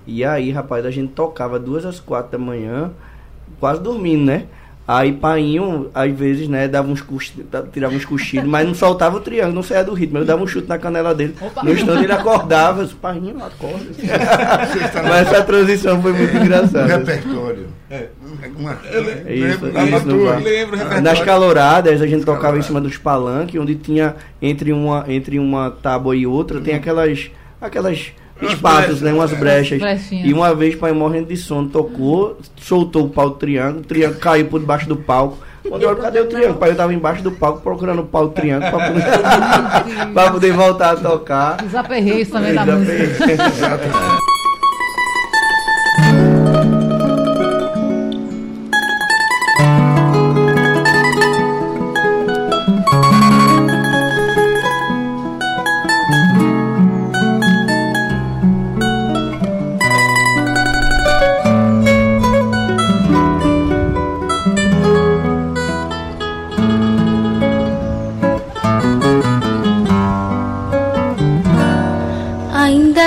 [0.08, 2.92] E aí, rapaz, a gente tocava duas às quatro da manhã,
[3.60, 4.46] quase dormindo, né?
[4.88, 9.20] Aí Painho, às vezes, né, dava uns cochilhos, tirava uns cochilos, mas não soltava o
[9.22, 10.18] triângulo, não saía do ritmo.
[10.18, 11.36] Eu dava um chute na canela dele.
[11.64, 13.86] No instante ele acordava, eu disse, Painho, acorda.
[15.08, 16.98] mas essa transição foi muito Um engraçada.
[16.98, 17.68] repertório.
[18.58, 18.78] Uma,
[19.26, 20.14] É Isso, lembra- isso, tua?
[20.14, 20.44] no bar.
[20.44, 21.04] Lembro, repertório.
[21.04, 25.70] Nas caloradas, a gente tocava em cima dos palanques, onde tinha, entre uma, entre uma
[25.72, 27.30] tábua e outra, tem aquelas,
[27.62, 29.36] aquelas Umas espaços, né, umas é.
[29.36, 29.80] brechas.
[29.80, 30.28] Brechinhas.
[30.28, 34.20] E uma vez, pai morrendo de sono, tocou, soltou o pau do triângulo, o triângulo
[34.20, 35.38] caiu por debaixo do palco.
[35.68, 36.56] Quando eu olho, cadê o triângulo?
[36.56, 39.04] Pai, eu tava embaixo do palco procurando o pau do triângulo pra poder,
[40.14, 41.64] pra poder voltar a tocar.
[41.64, 43.26] Os aperreios também da música.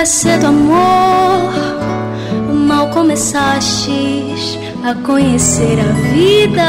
[0.04, 1.50] Cedo, amor.
[2.52, 6.62] Mal começastes a conhecer a vida.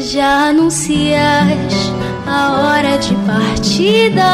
[0.00, 1.92] Já anuncias
[2.26, 4.24] a hora de partida,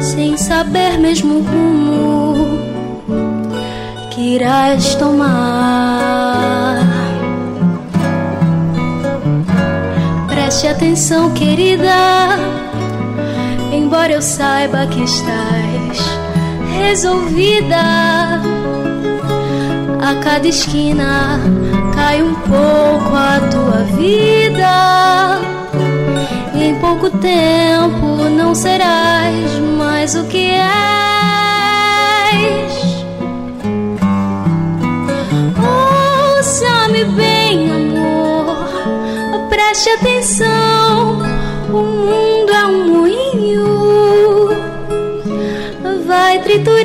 [0.00, 2.58] sem saber mesmo rumo
[4.10, 6.80] que irás tomar.
[10.28, 12.67] Preste atenção, querida.
[13.78, 15.98] Embora eu saiba que estás
[16.76, 17.76] resolvida,
[20.02, 21.38] a cada esquina
[21.94, 25.38] cai um pouco a tua vida.
[26.56, 30.58] Em pouco tempo não serás mais o que és.
[36.36, 38.56] Ouça-me bem, amor,
[39.48, 41.27] preste atenção.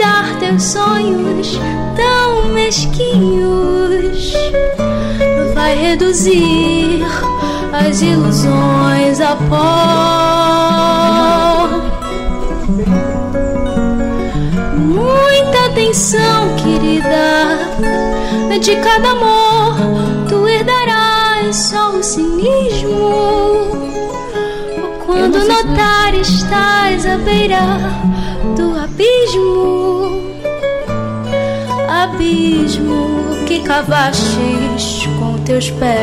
[0.04, 1.60] Triturar teus sonhos
[1.96, 4.34] tão mesquinhos,
[5.54, 7.02] vai reduzir
[7.72, 9.70] as ilusões a pó.
[14.78, 17.60] Muita atenção, querida.
[18.62, 19.76] De cada amor
[20.30, 23.74] tu herdarás só o cinismo.
[25.06, 28.13] Quando notar estás à beira
[32.14, 35.94] abismo que cavastes com teus pés.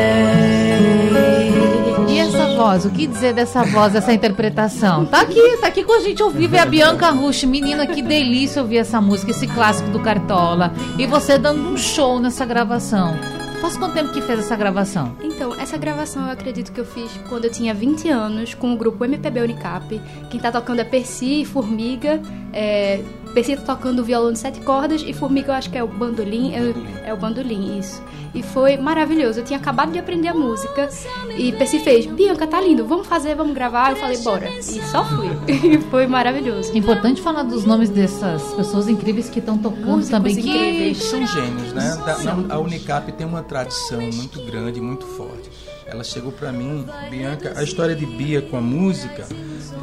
[2.09, 5.05] E essa voz, o que dizer dessa voz, dessa interpretação?
[5.05, 7.45] Tá aqui, tá aqui com a gente ao vivo, é a Bianca Rush.
[7.45, 10.73] Menina, que delícia ouvir essa música, esse clássico do Cartola.
[10.97, 13.15] E você dando um show nessa gravação.
[13.61, 15.15] Faz quanto tempo que fez essa gravação?
[15.21, 18.75] Então, essa gravação eu acredito que eu fiz quando eu tinha 20 anos, com o
[18.75, 20.01] grupo MPB Unicap.
[20.31, 22.19] Quem tá tocando é Percy e Formiga.
[22.51, 23.01] É,
[23.33, 26.53] Tá tocando violão de sete cordas e Formiga eu acho que é o bandolim.
[26.53, 28.01] É, é o bandolim, isso.
[28.33, 29.39] E foi maravilhoso.
[29.39, 30.89] Eu tinha acabado de aprender a música
[31.37, 33.91] e Percy fez: Bianca, tá lindo, vamos fazer, vamos gravar.
[33.91, 34.49] Eu falei: bora.
[34.49, 35.29] E só fui.
[35.71, 36.75] E foi maravilhoso.
[36.77, 40.35] Importante falar dos nomes dessas pessoas incríveis que estão tocando Músicos também.
[40.35, 40.97] Que incríveis.
[41.03, 41.97] São gênios, né?
[42.05, 45.49] Da- na- a Unicap tem uma tradição muito grande, muito forte.
[45.91, 49.27] Ela chegou pra mim, Bianca, a história de Bia com a música,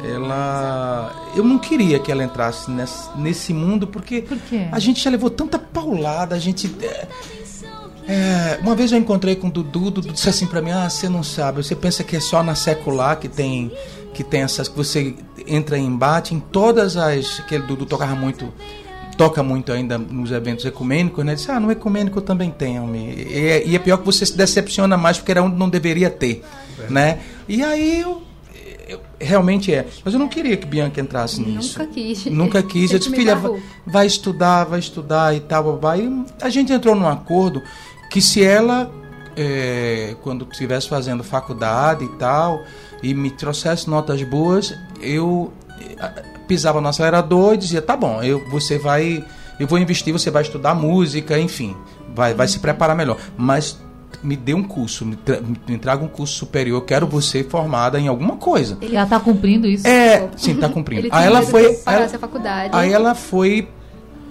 [0.03, 1.29] ela.
[1.35, 4.37] Eu não queria que ela entrasse nesse, nesse mundo, porque Por
[4.71, 6.75] a gente já levou tanta paulada, a gente.
[6.81, 7.07] é,
[8.07, 11.07] é, uma vez eu encontrei com o Dudu, Dudu disse assim pra mim, ah, você
[11.07, 13.71] não sabe, você pensa que é só na secular que tem
[14.11, 18.15] que tem essas que você entra em embate em todas as que o Dudu tocava
[18.15, 18.51] muito
[19.19, 21.35] toca muito ainda nos eventos ecumênicos, né?
[21.35, 23.09] Disse, ah, no ecumênico também tem, homem.
[23.09, 26.09] E, é- e é pior que você se decepciona mais porque era onde não deveria
[26.09, 26.41] ter,
[26.89, 27.19] né?
[27.45, 28.21] E aí eu,
[28.87, 31.77] eu- realmente é, mas eu não queria que Bianca entrasse nisso.
[31.77, 32.25] Nunca quis.
[32.27, 32.91] Nunca quis.
[32.93, 35.97] Eu disse, me filha, vai, vai estudar, vai estudar e tal, babá.
[35.97, 37.61] E a gente entrou num acordo
[38.09, 38.89] que se ela,
[39.35, 42.63] é, quando estivesse fazendo faculdade e tal,
[43.03, 45.51] e me trouxesse notas boas, eu
[46.47, 49.23] pisava no acelerador e dizia, tá bom, eu, você vai,
[49.59, 51.75] eu vou investir, você vai estudar música, enfim,
[52.15, 53.17] vai, vai se preparar melhor.
[53.37, 53.79] Mas
[54.23, 58.07] me dê um curso, me, tra me traga um curso superior, quero você formada em
[58.07, 58.77] alguma coisa.
[58.81, 59.87] ela tá cumprindo isso?
[59.87, 61.07] É, sim, tá cumprindo.
[61.11, 61.79] Aí ela foi.
[61.85, 62.69] ela- a faculdade.
[62.75, 63.67] Aí ela foi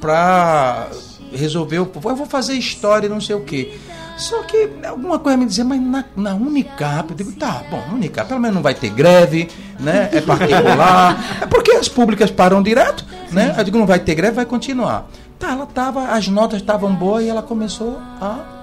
[0.00, 0.88] pra
[1.32, 3.78] resolver, o- eu vou fazer história, não sei o quê.
[4.18, 8.28] Só que alguma coisa me dizia, mas na, na Unicap, eu digo, tá, bom, Unicap
[8.28, 10.10] pelo menos não vai ter greve, né?
[10.12, 11.16] É particular.
[11.40, 13.54] é porque as públicas param direto, né?
[13.56, 15.08] Eu digo, não vai ter greve, vai continuar.
[15.38, 18.58] Tá, ela tava, as notas estavam boas e ela começou a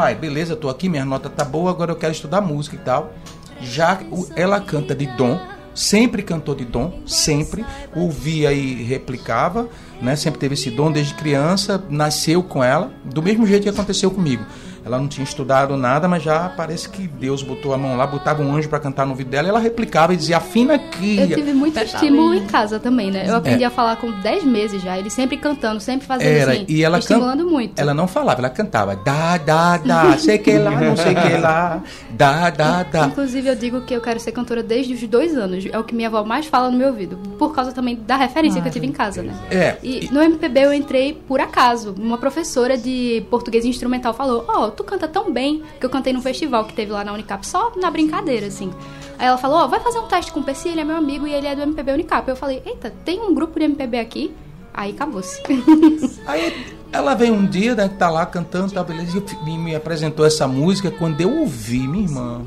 [0.00, 3.12] Pai, beleza, tô aqui, minha nota tá boa, agora eu quero estudar música e tal.
[3.60, 4.00] Já
[4.34, 5.38] ela canta de dom,
[5.74, 7.64] sempre cantou de dom, sempre.
[7.94, 9.68] Ouvia e replicava,
[10.00, 10.16] né?
[10.16, 14.44] Sempre teve esse dom desde criança, nasceu com ela, do mesmo jeito que aconteceu comigo.
[14.84, 18.42] Ela não tinha estudado nada, mas já parece que Deus botou a mão lá, botava
[18.42, 21.18] um anjo para cantar no ouvido dela, e ela replicava e dizia: afina aqui.
[21.20, 23.24] Eu tive muito Tá estímulo em casa também, né?
[23.28, 24.98] Eu aprendi a falar com 10 meses já.
[24.98, 26.64] Ele sempre cantando, sempre fazendo Era, assim.
[26.68, 27.78] e ela can- estimulando muito.
[27.78, 28.96] Ela não falava, ela cantava.
[28.96, 31.82] Dá, dá, dá, sei que lá, não sei que lá.
[32.10, 33.06] Dá, dá, dá.
[33.06, 35.64] Inclusive, eu digo que eu quero ser cantora desde os dois anos.
[35.70, 37.16] É o que minha avó mais fala no meu ouvido.
[37.38, 39.34] Por causa também da referência que eu tive em casa, né?
[39.50, 41.94] É, E no MPB eu entrei por acaso.
[41.98, 46.22] Uma professora de português instrumental falou: Ó, tu canta tão bem que eu cantei num
[46.22, 48.72] festival que teve lá na Unicap, só na brincadeira, assim.
[49.18, 51.26] Aí ela falou: Ó, vai fazer um teste com o Percy, ele é meu amigo
[51.26, 52.28] e ele é do MPB Unicap.
[52.28, 54.34] Eu falei: Eita, tem um grupo de MPB aqui?
[54.72, 55.42] Aí acabou-se.
[56.26, 56.54] Aí
[56.92, 60.24] ela veio um dia, né, que tá lá cantando, tá, beleza, e me, me apresentou
[60.24, 60.90] essa música.
[60.90, 62.42] Quando eu ouvi, minha irmã.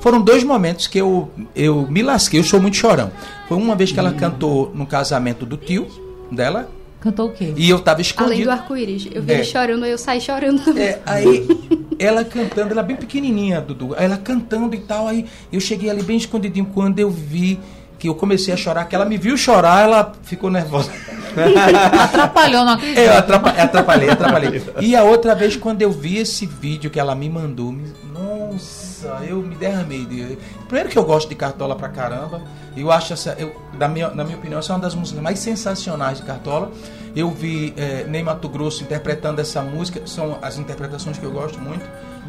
[0.00, 3.10] Foram dois momentos que eu, eu me lasquei, eu sou muito chorão.
[3.48, 5.88] Foi uma vez que ela cantou no casamento do tio
[6.30, 7.52] dela, Cantou o quê?
[7.56, 8.44] e eu tava Além escondido.
[8.44, 9.08] do arco-íris.
[9.12, 9.34] Eu vi É.
[9.36, 10.82] ele chorando, aí eu saí chorando também.
[10.84, 11.46] É, aí
[11.98, 13.94] ela cantando, ela bem pequenininha, Dudu.
[13.96, 17.60] Aí ela cantando e tal, aí eu cheguei ali bem escondidinho quando eu vi
[17.98, 20.90] que eu comecei a chorar, que ela me viu chorar, ela ficou nervosa.
[22.02, 22.98] Atrapalhou, não acredito.
[22.98, 24.62] Eu atrapa- atrapalhei, atrapalhei.
[24.80, 28.87] E a outra vez, quando eu vi esse vídeo que ela me mandou, me- nossa,
[29.28, 30.04] eu me derramei.
[30.06, 32.40] de- Primeiro que eu gosto de Cartola pra caramba.
[32.76, 35.38] Eu acho essa, eu, da minha, na minha opinião, essa é uma das músicas mais
[35.38, 36.70] sensacionais de Cartola.
[37.16, 41.58] Eu vi é, Ney Mato Grosso interpretando essa música, são as interpretações que eu gosto
[41.58, 41.84] muito.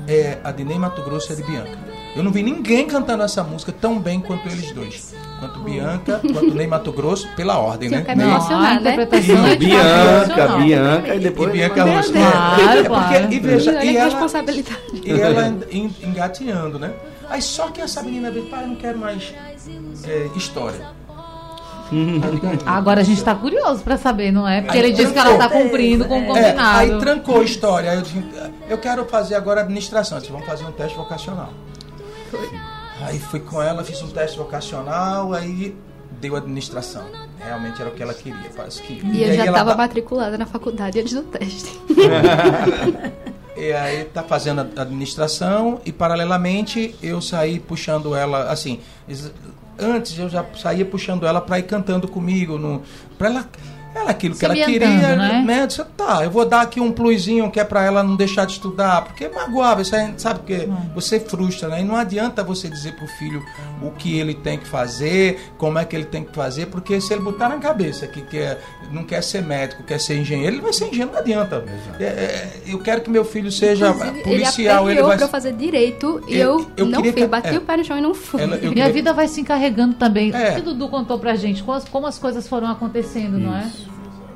[0.08, 1.77] É, a de Ney Mato Grosso e a de Bianca.
[2.15, 5.15] Eu não vi ninguém cantando essa música tão bem quanto eles dois.
[5.39, 8.02] Quanto Bianca, quanto Ney Mato Grosso, pela ordem, né?
[8.02, 8.93] que me Ney- emocionar, a né?
[8.93, 10.60] interpretação é de Bianca, sensacional.
[10.62, 11.50] Bianca e depois.
[11.50, 12.12] E Bianca Rocha.
[12.12, 12.26] Deus.
[12.30, 13.34] Claro, É porque, claro.
[13.34, 14.80] e veja, e ela, responsabilidade.
[15.06, 15.41] e ela
[16.80, 16.91] né?
[17.30, 19.34] Aí só que essa menina veio, pai, eu não quero mais
[20.06, 20.88] é, história.
[22.65, 24.62] Agora a gente tá curioso pra saber, não é?
[24.62, 25.62] Porque Aí ele disse que ela tá trancou.
[25.63, 26.80] cumprindo com o É, combinado.
[26.80, 27.91] aí trancou a história.
[27.91, 28.24] Aí eu disse,
[28.69, 30.17] eu quero fazer agora administração.
[30.17, 31.52] Eu disse, vamos fazer um teste vocacional.
[33.02, 35.76] Aí fui com ela, fiz um teste vocacional, aí
[36.20, 37.06] deu administração.
[37.39, 38.50] Realmente era o que ela queria.
[38.56, 38.94] Parece que.
[38.94, 41.80] E eu aí já estava tá- matriculada na faculdade antes do teste.
[43.60, 48.80] E aí tá fazendo a administração e paralelamente eu saí puxando ela assim,
[49.78, 52.82] antes eu já saía puxando ela para ir cantando comigo no
[53.18, 53.50] para ela
[53.95, 55.43] ela aquilo Se que ela queria, né?
[55.45, 55.67] né?
[55.67, 58.54] Disse, tá, eu vou dar aqui um plusinho que é para ela não deixar de
[58.54, 60.89] estudar, porque é magoável, isso aí, sabe que Hum.
[60.93, 61.82] você frustra, né?
[61.82, 63.43] E não adianta você dizer pro filho
[63.82, 67.13] o que ele tem que fazer, como é que ele tem que fazer, porque se
[67.13, 70.73] ele botar na cabeça que quer, não quer ser médico, quer ser engenheiro, ele vai
[70.73, 71.63] ser engenheiro, não adianta.
[71.99, 75.30] É, é, eu quero que meu filho seja Inclusive, policial, ele ele vai pra eu
[75.30, 77.58] fazer direito e Eu- eu, eu não que- Bati é.
[77.58, 78.41] o pé no chão e não fui.
[78.41, 80.32] Ela- eu E a queria- vida vai se encarregando também.
[80.34, 80.52] É.
[80.52, 83.56] O que o Dudu contou pra gente, como as, como as coisas foram acontecendo, não
[83.56, 83.69] é?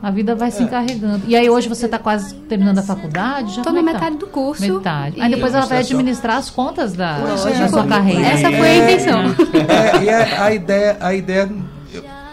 [0.03, 1.21] A vida vai se encarregando.
[1.27, 3.61] E aí hoje você tá quase terminando a faculdade?
[3.63, 3.99] Como na é tá?
[3.99, 4.61] metade do curso.
[4.61, 5.17] Metade.
[5.17, 7.67] e- Aí depois ela vai administrar as contas da, da é.
[7.69, 8.21] sua carreira.
[8.27, 9.21] Essa foi a intenção.
[9.69, 11.49] É, e a, ideia, a ideia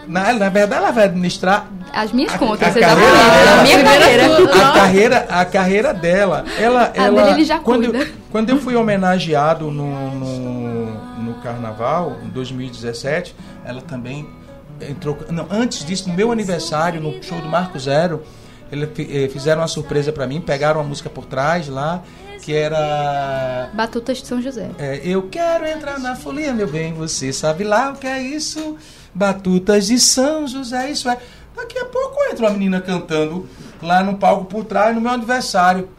[0.05, 3.11] na, na verdade ela vai administrar As minhas A- contas, a exatamente.
[3.11, 4.65] carreira- A minha carreira.
[4.67, 6.45] a carreira, a carreira dela.
[6.59, 7.99] Ela, A ela dele ele já quando, cuida.
[7.99, 14.27] eu, quando eu fui homenageado no, no, no carnaval, em 2017, ela também
[14.89, 15.17] entrou.
[15.29, 18.23] Não, antes disso, no meu aniversário, no show do Marco Zero,
[18.71, 22.01] eles fi- eh, fizeram uma surpresa pra mim, pegaram uma música por trás lá,
[22.41, 23.69] que era.
[23.73, 24.69] Batutas de São José.
[24.79, 28.75] É, eu quero entrar na folia, meu bem, você sabe lá o que é isso?
[29.13, 31.17] Batutas de São José, isso é.
[31.55, 33.47] Daqui a pouco entra uma menina cantando
[33.81, 35.89] lá no palco por trás, no meu aniversário,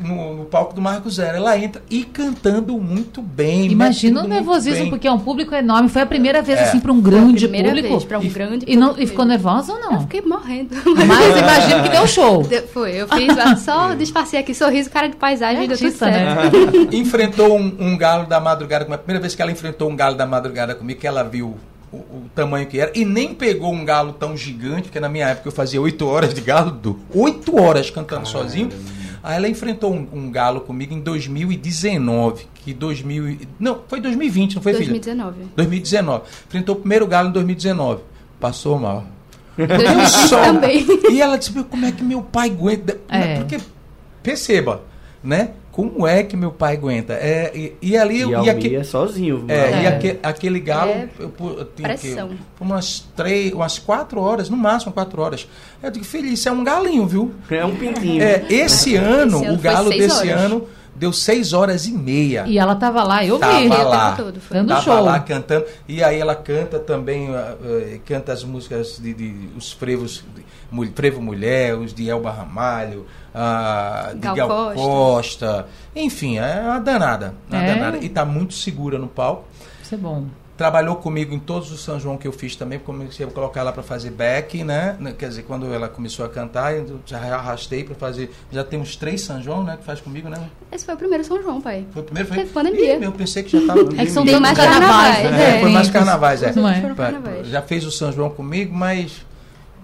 [0.00, 1.36] no, no palco do Marco Zero.
[1.38, 3.70] Ela entra e cantando muito bem.
[3.70, 4.90] Imagina o nervosismo, bem.
[4.90, 5.88] porque é um público enorme.
[5.88, 6.62] Foi a primeira vez, É.
[6.64, 7.88] assim, para um grande primeira público.
[7.88, 10.00] vez pra um E- grande E, não, e ficou nervosa ou Eu não?
[10.02, 10.74] fiquei morrendo.
[10.84, 12.42] Mas imagino que deu show.
[12.42, 15.86] De- Foi, eu fiz lá, só disfarcei aqui, sorriso, cara de paisagem, É deu tudo
[15.86, 16.56] artista, certo.
[16.56, 16.88] né?
[16.96, 18.94] enfrentou um, um galo da madrugada comigo.
[19.00, 21.56] A primeira vez que ela enfrentou um galo da madrugada comigo, que ela viu
[21.92, 25.26] o, o tamanho que era, e nem pegou um galo tão gigante, porque na minha
[25.28, 28.68] época eu fazia 8 horas de galo, do, 8 horas cantando sozinho.
[29.22, 34.56] Aí ela enfrentou um, um galo comigo em 2019, que 2000, e- não, foi 2020,
[34.56, 34.86] não foi filha?
[34.90, 35.36] 2019.
[35.56, 36.22] 2019.
[36.46, 38.02] Enfrentou o primeiro galo em 2019.
[38.40, 39.04] Passou mal.
[39.56, 40.86] 2020 Só- também.
[41.10, 42.98] E ela disse, "Meu, como é que meu pai aguenta?
[43.08, 43.36] É.
[43.36, 43.58] Porque,
[44.22, 44.82] perceba,
[45.22, 45.50] né?
[45.78, 47.12] Como é que meu pai aguenta?
[47.12, 49.44] É, e, e ali E eu Almir aque- é sozinho.
[49.46, 49.84] é, vai.
[49.84, 52.16] e aque- aquele galo, É eu, pu- eu tinha que
[52.60, 55.46] umas três, umas quatro horas, no máximo quatro horas.
[55.80, 57.32] Eu digo, filho, isso é um galinho, viu?
[57.48, 58.20] É um pintinho.
[58.20, 60.42] É, esse ano, Esse ano o galo desse horas.
[60.42, 60.66] ano
[60.98, 62.44] deu seis horas e meia.
[62.46, 63.68] E ela tava lá, eu Tava vi.
[63.68, 64.16] lá.
[64.16, 64.56] todo, foi.
[64.56, 65.00] Dando Tava show.
[65.00, 65.64] lá cantando.
[65.88, 67.56] E aí ela canta também, ah,
[68.04, 74.10] canta as músicas de, de- os frevos, de, Frevo Mulher, os de Elba Ramalho, ah,
[74.12, 74.74] de Gal Gal Costa.
[74.82, 75.66] Costa.
[75.96, 77.34] Enfim, é uma danada.
[77.50, 77.74] Uma É?
[77.74, 77.96] danada.
[77.98, 79.44] E tá muito segura no palco.
[79.82, 80.24] Isso é bom.
[80.58, 83.72] Trabalhou comigo em todos os São João que eu fiz também, comecei a colocar ela
[83.72, 84.98] para fazer back, né?
[85.16, 88.28] Quer dizer, quando ela começou a cantar, eu já arrastei para fazer.
[88.50, 89.76] Já tem uns três São João, né?
[89.76, 90.50] Que faz comigo, né?
[90.72, 91.86] Esse foi o primeiro São João, pai.
[91.92, 92.28] Foi o primeiro?
[92.28, 92.38] Foi?
[92.38, 92.98] Teve pandemia.
[92.98, 93.78] Ih, eu pensei que já estava.
[93.96, 95.16] É que são tantos mais carnavais.
[95.16, 95.56] carnavais, né?
[95.56, 96.52] É, foi mais carnavais, é.
[96.52, 97.44] Não é?
[97.44, 99.24] Já fez o São João comigo, mas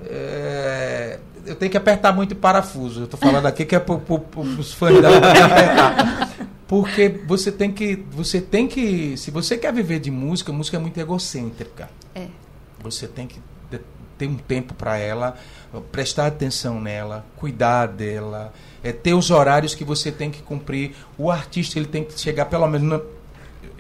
[0.07, 3.03] é, eu tenho que apertar muito o parafuso.
[3.03, 6.35] Eu tô falando aqui que é para os fãs da apertar.
[6.67, 8.05] Porque você tem que.
[8.11, 9.17] Você tem que.
[9.17, 11.91] Se você quer viver de música, música é muito egocêntrica.
[12.15, 12.27] É.
[12.83, 13.41] Você tem que
[14.17, 15.37] ter um tempo para ela,
[15.91, 20.95] prestar atenção nela, cuidar dela, é, ter os horários que você tem que cumprir.
[21.19, 23.03] O artista ele tem que chegar pelo menos.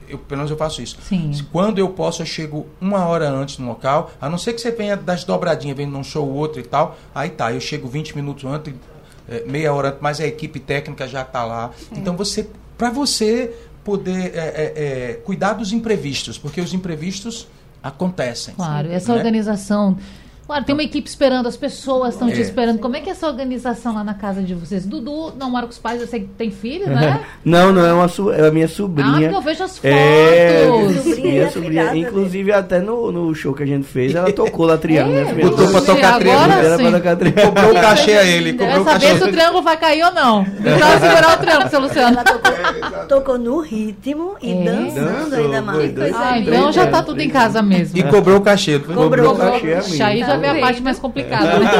[0.08, 0.98] Eu, pelo menos eu faço isso.
[1.02, 1.32] Sim.
[1.52, 4.70] Quando eu posso, eu chego uma hora antes no local, a não ser que você
[4.70, 6.96] venha das dobradinhas, vem num show ou outro e tal.
[7.14, 8.74] Aí tá, eu chego 20 minutos antes,
[9.28, 11.70] é, meia hora antes, mas a equipe técnica já está lá.
[11.92, 17.46] Então você, para você poder é, é, é, cuidar dos imprevistos, porque os imprevistos
[17.82, 18.54] acontecem.
[18.54, 19.18] Claro, essa né?
[19.18, 19.96] organização.
[20.46, 22.40] Claro, tem uma equipe esperando, as pessoas estão te É.
[22.42, 22.78] esperando.
[22.78, 24.84] Como é que é essa organização lá na casa de vocês?
[24.84, 27.20] Dudu não mora com os pais, eu sei que tem filho, né?
[27.44, 29.12] Não, não, é, uma é a minha Ah, sobrinha.
[29.20, 29.90] porque eu vejo as fotos.
[29.90, 30.66] É,
[31.02, 31.84] Sobrinha minha sobrinha.
[31.86, 31.98] dele.
[32.00, 35.14] Inclusive, até no, no show que a gente fez, ela tocou lá triângulo.
[35.14, 35.42] É, né?
[35.44, 36.92] Botou pra tocar agora triângulo, Era pra sim.
[36.92, 37.46] tocar triângulo.
[37.46, 40.12] Cobrou o cachê a ele, Quero cobrou o saber se o triângulo vai cair ou
[40.12, 40.42] não.
[40.42, 42.18] Então segurar o triângulo, seu Luciano.
[42.18, 44.64] Ela tocou, tocou no ritmo e É?
[44.64, 45.92] dançando Dançou, ainda mais.
[46.14, 47.98] Ah, então já tá tudo em casa mesmo.
[47.98, 48.78] E cobrou o cachê.
[48.78, 51.70] Cobrou o cachê a já vem a parte mais complicada, né?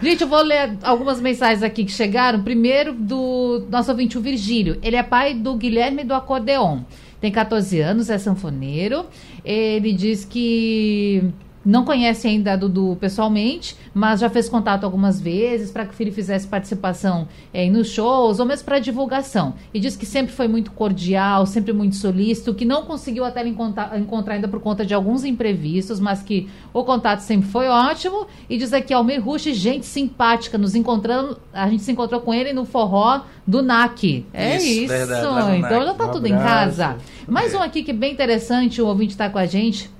[0.02, 2.42] Gente, eu vou ler algumas mensagens aqui que chegaram.
[2.42, 4.78] Primeiro, do nosso ouvinte, o Virgílio.
[4.82, 6.80] Ele é pai do Guilherme do Acordeon.
[7.20, 9.06] Tem 14 anos, é sanfoneiro.
[9.44, 11.24] Ele diz que
[11.68, 15.94] não conhece ainda a Dudu pessoalmente, mas já fez contato algumas vezes para que o
[15.94, 19.52] filho fizesse participação eh, nos shows ou mesmo para divulgação.
[19.72, 24.00] E diz que sempre foi muito cordial, sempre muito solícito, que não conseguiu até encontrar,
[24.00, 28.26] encontrar ainda por conta de alguns imprevistos, mas que o contato sempre foi ótimo.
[28.48, 32.54] E diz aqui, Almir Rush, gente simpática, nos encontrando, a gente se encontrou com ele
[32.54, 34.24] no forró do NAC.
[34.32, 35.84] É Isso, isso, verdade, então NAC.
[35.86, 36.78] já tá Um tudo em abraço.
[36.78, 36.96] casa.
[37.28, 39.97] Mais um aqui que é bem interessante, o ouvinte está com a gente.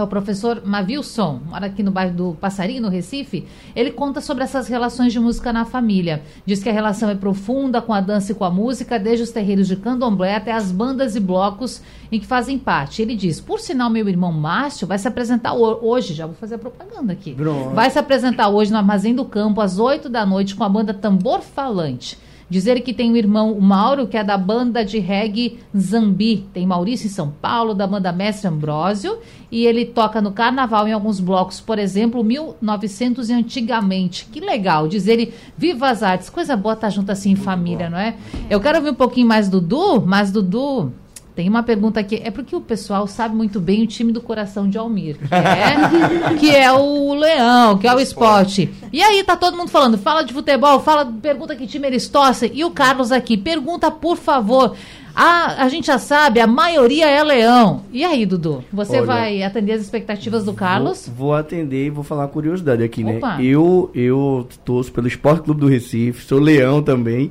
[0.00, 3.46] É o professor Mavilson, mora aqui no bairro do Passarinho, no Recife.
[3.74, 6.22] Ele conta sobre essas relações de música na família.
[6.46, 9.30] Diz que a relação é profunda com a dança e com a música, desde os
[9.30, 11.82] terreiros de candomblé até as bandas e blocos
[12.12, 13.02] em que fazem parte.
[13.02, 16.54] Ele diz: por sinal, meu irmão Márcio vai se apresentar ho- hoje, já vou fazer
[16.54, 17.34] a propaganda aqui.
[17.34, 17.74] Pronto.
[17.74, 20.94] Vai se apresentar hoje no Armazém do Campo, às 8 da noite, com a banda
[20.94, 22.16] Tambor Falante.
[22.50, 26.48] Dizer que tem um irmão, o Mauro, que é da banda de reggae Zambi.
[26.52, 29.18] Tem Maurício em São Paulo, da banda Mestre Ambrósio.
[29.52, 34.24] E ele toca no carnaval em alguns blocos, por exemplo, 1900 e antigamente.
[34.32, 34.88] Que legal.
[34.88, 36.30] Diz ele, viva as artes.
[36.30, 38.16] Coisa boa estar junto assim em família, não é?
[38.48, 40.92] Eu quero ouvir um pouquinho mais do Dudu, mas Dudu.
[41.38, 44.68] Tem uma pergunta aqui, é porque o pessoal sabe muito bem o time do coração
[44.68, 48.68] de Almir, que é, que é o Leão, que é o esporte.
[48.92, 52.50] E aí tá todo mundo falando, fala de futebol, fala, pergunta que time eles torcem.
[52.52, 54.74] E o Carlos aqui, pergunta por favor.
[55.14, 57.82] A, a gente já sabe, a maioria é Leão.
[57.92, 58.64] E aí, Dudu?
[58.72, 61.08] Você Olha, vai atender as expectativas do Carlos?
[61.08, 63.36] Vou, vou atender e vou falar uma curiosidade aqui, Opa.
[63.36, 63.44] né?
[63.44, 67.30] Eu, eu torço pelo Esporte Clube do Recife, sou leão também.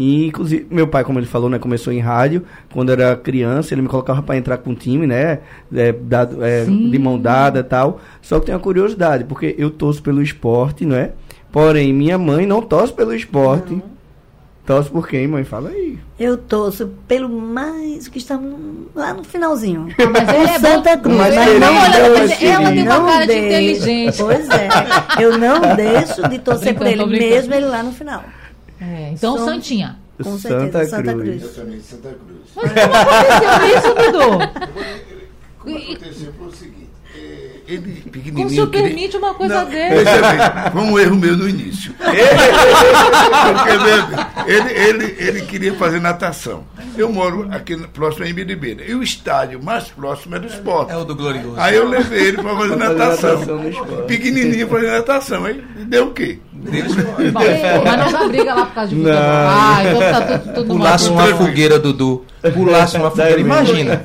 [0.00, 2.44] E, inclusive, meu pai, como ele falou, né, começou em rádio.
[2.72, 5.40] Quando era criança, ele me colocava para entrar com o time, né?
[5.74, 7.98] É, dado, é, de mão dada e tal.
[8.22, 11.14] Só que tem uma curiosidade, porque eu torço pelo esporte, não é?
[11.50, 13.82] Porém, minha mãe não torce pelo esporte.
[14.64, 15.42] Torce por quem, mãe?
[15.42, 15.98] Fala aí.
[16.16, 18.38] Eu torço pelo mais que está
[18.94, 19.88] lá no finalzinho.
[19.98, 20.58] Mas ele é.
[20.60, 21.16] Santa Cruz.
[21.16, 24.18] Mas querido, não olha, deixo mas ela tem uma não cara de inteligente.
[24.18, 24.68] Pois é.
[25.18, 28.22] Eu não deixo de torcer por ele, mesmo ele lá no final.
[28.80, 29.98] É, então, Santinha.
[30.22, 31.28] Com Santa certeza, Santa Cruz.
[31.28, 31.42] Cruz.
[31.42, 32.40] Eu também, Santa Cruz.
[32.56, 34.28] Mas como aconteceu isso, Dudu?
[35.58, 36.88] Como aconteceu foi o seguinte.
[37.14, 38.46] eh, Ele, Como pequenininho...
[38.46, 39.94] o senhor queria- permite uma coisa Não, dessa?
[39.94, 40.38] veja bem,
[40.72, 41.92] foi um erro meu no início.
[41.98, 42.18] Porque,
[44.52, 46.64] ele, ele, ele queria fazer natação.
[46.96, 48.84] Eu moro aqui próximo a Embiribeira.
[48.84, 50.92] E o estádio mais próximo é do esporte.
[50.92, 51.54] É o do Glorioso.
[51.58, 53.42] Aí eu levei ele para fazer natação.
[54.06, 55.44] Pequenininho fazer natação.
[55.44, 56.38] Aí deu o quê?
[56.58, 57.42] Deus Bom,
[57.84, 59.18] mas não dá briga lá por causa de futebol.
[59.20, 62.24] Ah, então tá tudo, tudo Pulasse uma fogueira, Dudu.
[62.54, 63.40] Pulasse uma fogueira.
[63.40, 64.00] Imagina.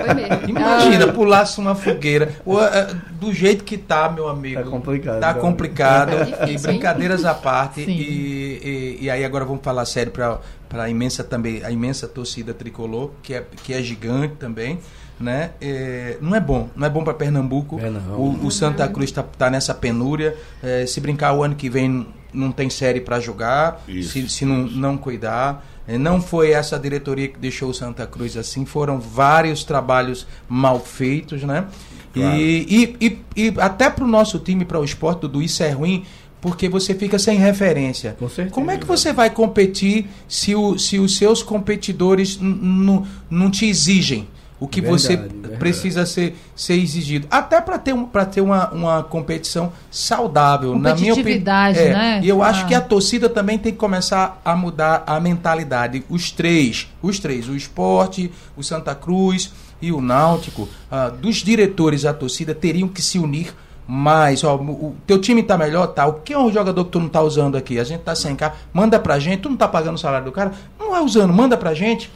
[0.47, 2.29] Imagina, pulasse uma fogueira.
[2.45, 2.87] O, eh,
[3.19, 4.63] Do jeito que tá, meu amigo.
[4.63, 5.39] Tá complicado, Tá cara.
[5.39, 6.11] complicado.
[6.37, 7.81] Tá e brincadeiras à parte.
[7.81, 10.39] E, e, e aí agora vamos falar sério para
[10.71, 14.79] a imensa também, a imensa torcida tricolor, que é, que é gigante também.
[15.19, 15.51] Né?
[15.61, 17.79] É, não é bom, não é bom para Pernambuco.
[17.79, 18.01] É, não.
[18.17, 20.35] o, o Santa Cruz está tá nessa penúria.
[20.61, 23.83] É, se brincar o ano que vem não tem série para jogar.
[23.87, 24.09] Isso.
[24.09, 25.65] Se, se não, não cuidar.
[25.87, 30.79] É, Não foi essa diretoria que deixou o Santa Cruz assim, foram vários trabalhos mal
[30.79, 31.65] feitos, né?
[32.13, 32.37] Claro.
[32.37, 35.71] E, e, e, e até para o nosso time, para o esporte, Dudu, isso é
[35.71, 36.05] ruim,
[36.39, 38.15] porque você fica sem referência.
[38.19, 38.53] Com certeza.
[38.53, 44.27] Como é que você vai competir se, o, se os seus competidores não te exigem?
[44.63, 45.57] O que Verdade, você verdade.
[45.57, 47.27] precisa ser, ser exigido.
[47.29, 50.71] Até para ter, um, pra ter uma, uma competição saudável.
[50.73, 51.15] Na minha opinião.
[51.17, 52.19] Competitividade, É, né?
[52.23, 52.67] E eu acho Ah.
[52.67, 56.05] que a torcida também tem que começar a mudar a mentalidade.
[56.09, 59.51] Os três, os três, o esporte, o Santa Cruz
[59.81, 63.53] e o Náutico, ah, dos diretores à torcida teriam que se unir
[63.85, 64.45] mais.
[64.45, 66.05] Ó, o o teu time tá melhor, tá?
[66.07, 67.77] O que é um jogador que tu não tá usando aqui?
[67.79, 70.31] A gente tá sem cá, manda pra gente, tu não tá pagando o salário do
[70.31, 72.09] cara, não é usando, manda pra gente.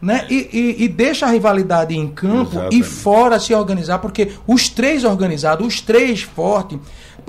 [0.00, 0.26] Né?
[0.30, 2.82] E, e- e deixa a rivalidade em campo e Exatamente.
[2.84, 6.78] fora se organizar, porque os três organizados, os três fortes.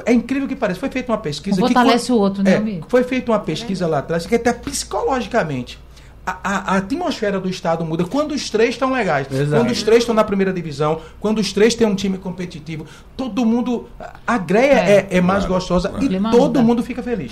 [0.05, 0.79] É incrível que pareça.
[0.79, 1.61] Foi feita uma pesquisa.
[1.61, 2.85] Um que fortalece o outro, né, é, amigo?
[2.87, 5.79] Foi feita uma pesquisa lá atrás que até psicologicamente.
[6.25, 9.25] A, a- a atmosfera do estado muda quando os três estão legais.
[9.31, 9.49] Exato.
[9.63, 12.85] Quando os três estão na primeira divisão, quando os três têm um time competitivo,
[13.17, 13.89] todo mundo.
[14.27, 15.07] A greia É.
[15.09, 16.05] é, é mais Claro, gostosa claro.
[16.05, 16.61] e todo muda.
[16.61, 17.29] mundo fica feliz.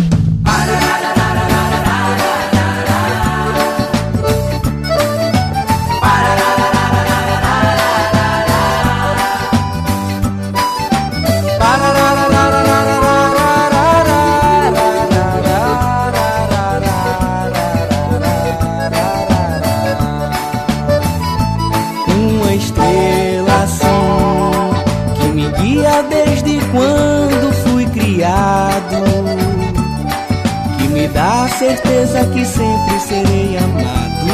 [31.67, 34.27] Certeza que sempre serei amado.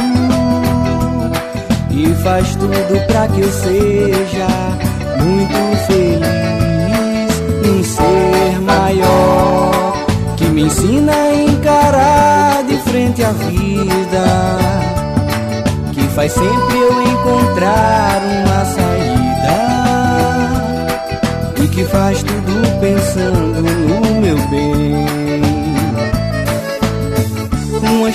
[1.90, 4.48] E faz tudo pra que eu seja
[5.20, 9.94] muito feliz em ser maior,
[10.38, 14.26] que me ensina a encarar de frente a vida.
[15.92, 19.58] Que faz sempre eu encontrar uma saída.
[21.64, 23.43] E que faz tudo pensando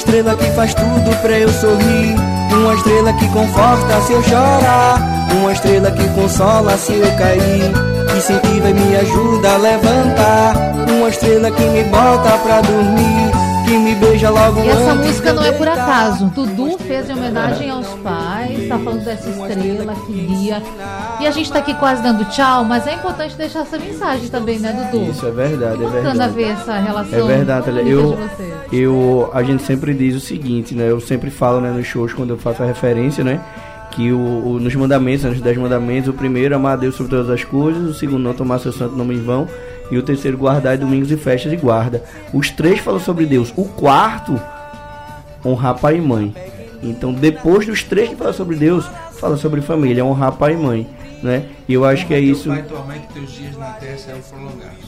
[0.08, 2.16] estrela que faz tudo pra eu sorrir,
[2.50, 7.70] uma estrela que conforta se eu chorar, uma estrela que consola se eu cair,
[8.10, 10.54] que incentiva e me ajuda a levantar,
[10.88, 13.30] uma estrela que me bota pra dormir,
[13.66, 16.24] que me beija logo E essa antes música não é por acaso.
[16.34, 20.62] Dudu fez em homenagem aos pais, tá falando dessa estrela que guia.
[21.20, 24.58] E a gente tá aqui quase dando tchau, mas é importante deixar essa mensagem também,
[24.58, 25.10] né, Dudu?
[25.10, 26.32] Isso é verdade, é Bacana verdade.
[26.32, 27.18] ver essa relação.
[27.30, 28.18] É verdade, eu.
[28.72, 30.90] Eu, a gente sempre diz o seguinte, né?
[30.90, 33.40] Eu sempre falo, né, nos shows quando eu faço a referência, né?
[33.90, 37.10] Que o, o- nos mandamentos, né, nos dez mandamentos, o primeiro amar a Deus sobre
[37.10, 39.48] todas as coisas, o segundo não tomar seu santo nome em vão,
[39.90, 42.04] e o terceiro guardar domingos e festas e guarda.
[42.32, 43.52] Os três falam sobre Deus.
[43.56, 44.38] O quarto,
[45.44, 46.34] honrar pai e mãe.
[46.82, 48.86] Então, depois dos três que falam sobre Deus,
[49.18, 50.86] fala sobre família, honrar pai e mãe,
[51.22, 51.44] né?
[51.66, 52.50] E eu acho que é isso.
[52.50, 53.02] Pai, mãe,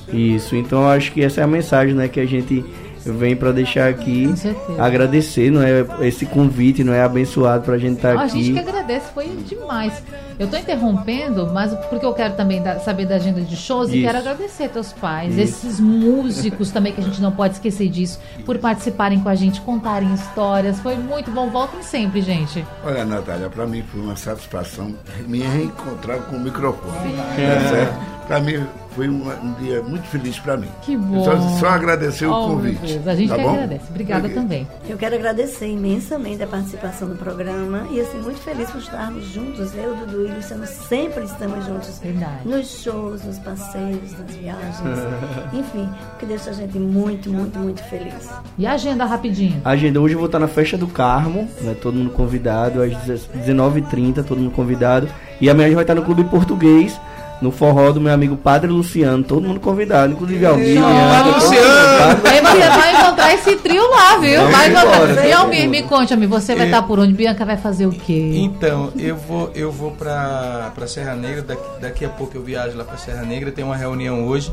[0.07, 0.17] que.
[0.17, 2.65] Isso, então eu acho que essa é a mensagem, né, que a gente
[3.05, 4.33] vem para deixar aqui,
[4.79, 8.53] agradecer, não é esse convite, não é abençoado pra gente estar Ó, a gente aqui.
[8.53, 10.03] que agradece, foi demais.
[10.39, 13.97] Eu tô interrompendo, mas porque eu quero também da- saber da agenda de shows e
[13.99, 14.07] Isso.
[14.07, 18.57] quero agradecer teus pais, esses músicos também, que a gente não pode esquecer disso, por
[18.59, 20.81] participarem com a gente, contarem histórias.
[20.81, 21.51] Foi muito bom.
[21.51, 22.65] Voltem sempre, gente.
[22.85, 24.95] Olha, Natália, para mim foi uma satisfação
[25.27, 27.15] me reencontrar com o microfone.
[27.17, 28.27] Tá certo?
[28.27, 28.65] Para mim
[28.95, 30.69] foi uma- um dia muito feliz para mim.
[30.83, 31.25] Que bom.
[31.25, 32.93] Só, só agradecer o Oh, meu convite.
[32.95, 33.51] Deus, A gente tá que bom?
[33.51, 33.85] agradece.
[33.91, 34.35] Obrigada Ok.
[34.35, 34.69] também.
[34.89, 39.75] Eu quero agradecer imensamente a participação no programa e assim, muito feliz por estarmos juntos.
[39.75, 41.99] Eu, Dudu e Luciano sempre estamos juntos.
[42.03, 42.47] Verdade.
[42.49, 44.77] Nos shows, nos passeios, nas viagens.
[45.53, 48.29] Enfim, o que deixa a gente muito, muito, muito feliz.
[48.59, 49.61] E a agenda rapidinho?
[49.65, 52.93] A agenda hoje eu vou estar na festa do Carmo, né, todo mundo convidado, às
[53.35, 55.09] 19h30, todo mundo convidado.
[55.41, 56.99] E amanhã a gente vai estar no Clube Português,
[57.41, 62.21] no forró do meu amigo Padre Luciano, todo mundo convidado, inclusive Almir, Padre Luciano!
[62.25, 64.41] Aí você vai encontrar esse trio lá, viu?
[64.41, 65.27] Vamos Vai encontrar.
[65.27, 66.69] E Almir, me conte, Almir, você vai É.
[66.69, 67.13] estar por onde?
[67.15, 68.33] Bianca vai fazer o quê?
[68.37, 72.77] Então, eu vou, eu vou pra, pra Serra Negra, daqui, daqui a pouco eu viajo
[72.77, 74.53] lá pra Serra Negra, tem uma reunião hoje.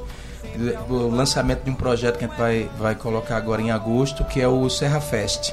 [0.89, 4.41] o lançamento de um projeto que a gente vai, vai colocar agora em agosto, que
[4.41, 5.51] é o Serra Fest.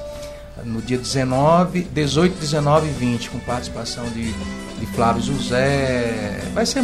[0.62, 6.82] No dia 19, 18, 19 e 20, com participação de, de Flávio José, vai ser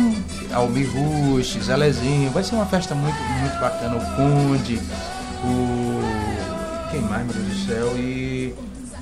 [0.52, 4.80] Almir Rush, Zelezinho, vai ser uma festa muito, muito bacana, o Conde,
[5.44, 6.90] o.
[6.90, 7.92] Quem mais, meu Deus do céu?
[7.96, 8.52] E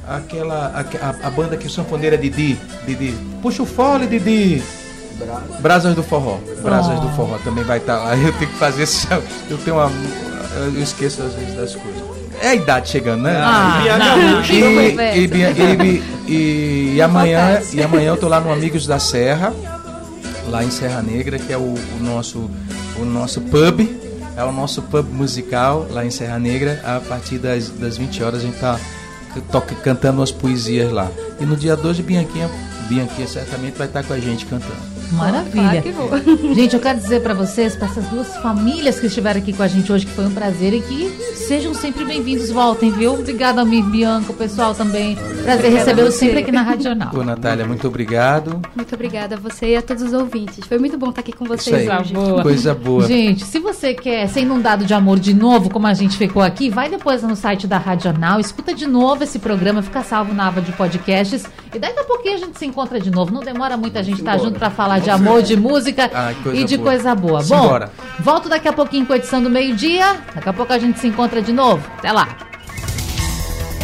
[0.06, 0.84] aquela.
[1.00, 2.58] A, a, banda que o sanfoneiro é Didi.
[2.86, 3.16] Didi.
[3.40, 4.62] Puxa o fole, Didi!
[5.60, 6.38] Brasas do Forró.
[6.62, 7.00] Brasas Oh.
[7.00, 8.14] do Forró também vai estar lá.
[8.16, 9.08] Eu tenho que fazer esse.
[9.48, 9.90] Eu tenho uma.
[10.56, 12.17] Eu esqueço às vezes das coisas.
[12.42, 13.36] É a idade chegando, né?
[13.42, 13.80] Ah,
[15.16, 15.24] E,
[16.28, 19.52] e, e- e- amanhã, e amanhã eu tô lá no Amigos da Serra,
[20.48, 22.50] lá em Serra Negra, que é o, o nosso,
[22.96, 23.80] o nosso pub,
[24.36, 26.80] é o nosso pub musical lá em Serra Negra.
[26.84, 28.78] A partir das, das 20 horas a gente tá
[29.50, 31.08] toca, cantando umas poesias lá.
[31.40, 32.48] E no dia 12, Bianquinha,
[32.88, 34.97] Bianquinha certamente vai estar com a gente cantando.
[35.12, 35.82] Maravilha.
[35.82, 36.08] Claro que vou.
[36.54, 39.68] Gente, eu quero dizer pra vocês, pra essas duas famílias que estiveram aqui com a
[39.68, 43.14] gente hoje, que foi um prazer e que sejam sempre bem-vindos, voltem, viu?
[43.14, 45.16] Obrigada, Almir Bianca, o pessoal também.
[45.42, 47.10] Prazer recebê-los sempre aqui na Radional.
[47.14, 48.60] Ô, Natália, muito obrigado.
[48.76, 50.66] Muito obrigada a você e a todos os ouvintes.
[50.66, 52.12] Foi muito bom estar aqui com Isso vocês aí, hoje.
[52.12, 52.42] boa.
[52.42, 53.06] coisa boa.
[53.06, 56.68] Gente, se você quer ser inundado de amor de novo, como a gente ficou aqui,
[56.68, 60.60] vai depois no site da Radional, escuta de novo esse programa, fica salvo na aba
[60.60, 61.44] de podcasts.
[61.74, 63.32] E daqui a pouquinho a gente se encontra de novo.
[63.32, 66.64] Não demora muito a gente estar junto pra falar de amor, de música Ai, e
[66.64, 66.90] de boa.
[66.90, 67.42] coisa boa.
[67.42, 67.90] Bom, Simbora.
[68.20, 70.16] volto daqui a pouquinho com a edição do meio-dia.
[70.34, 71.82] Daqui a pouco a gente se encontra de novo.
[71.98, 72.28] Até lá.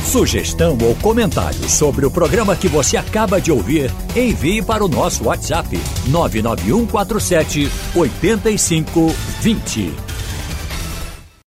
[0.05, 5.25] Sugestão ou comentário sobre o programa que você acaba de ouvir, envie para o nosso
[5.25, 10.04] WhatsApp 99147 8520.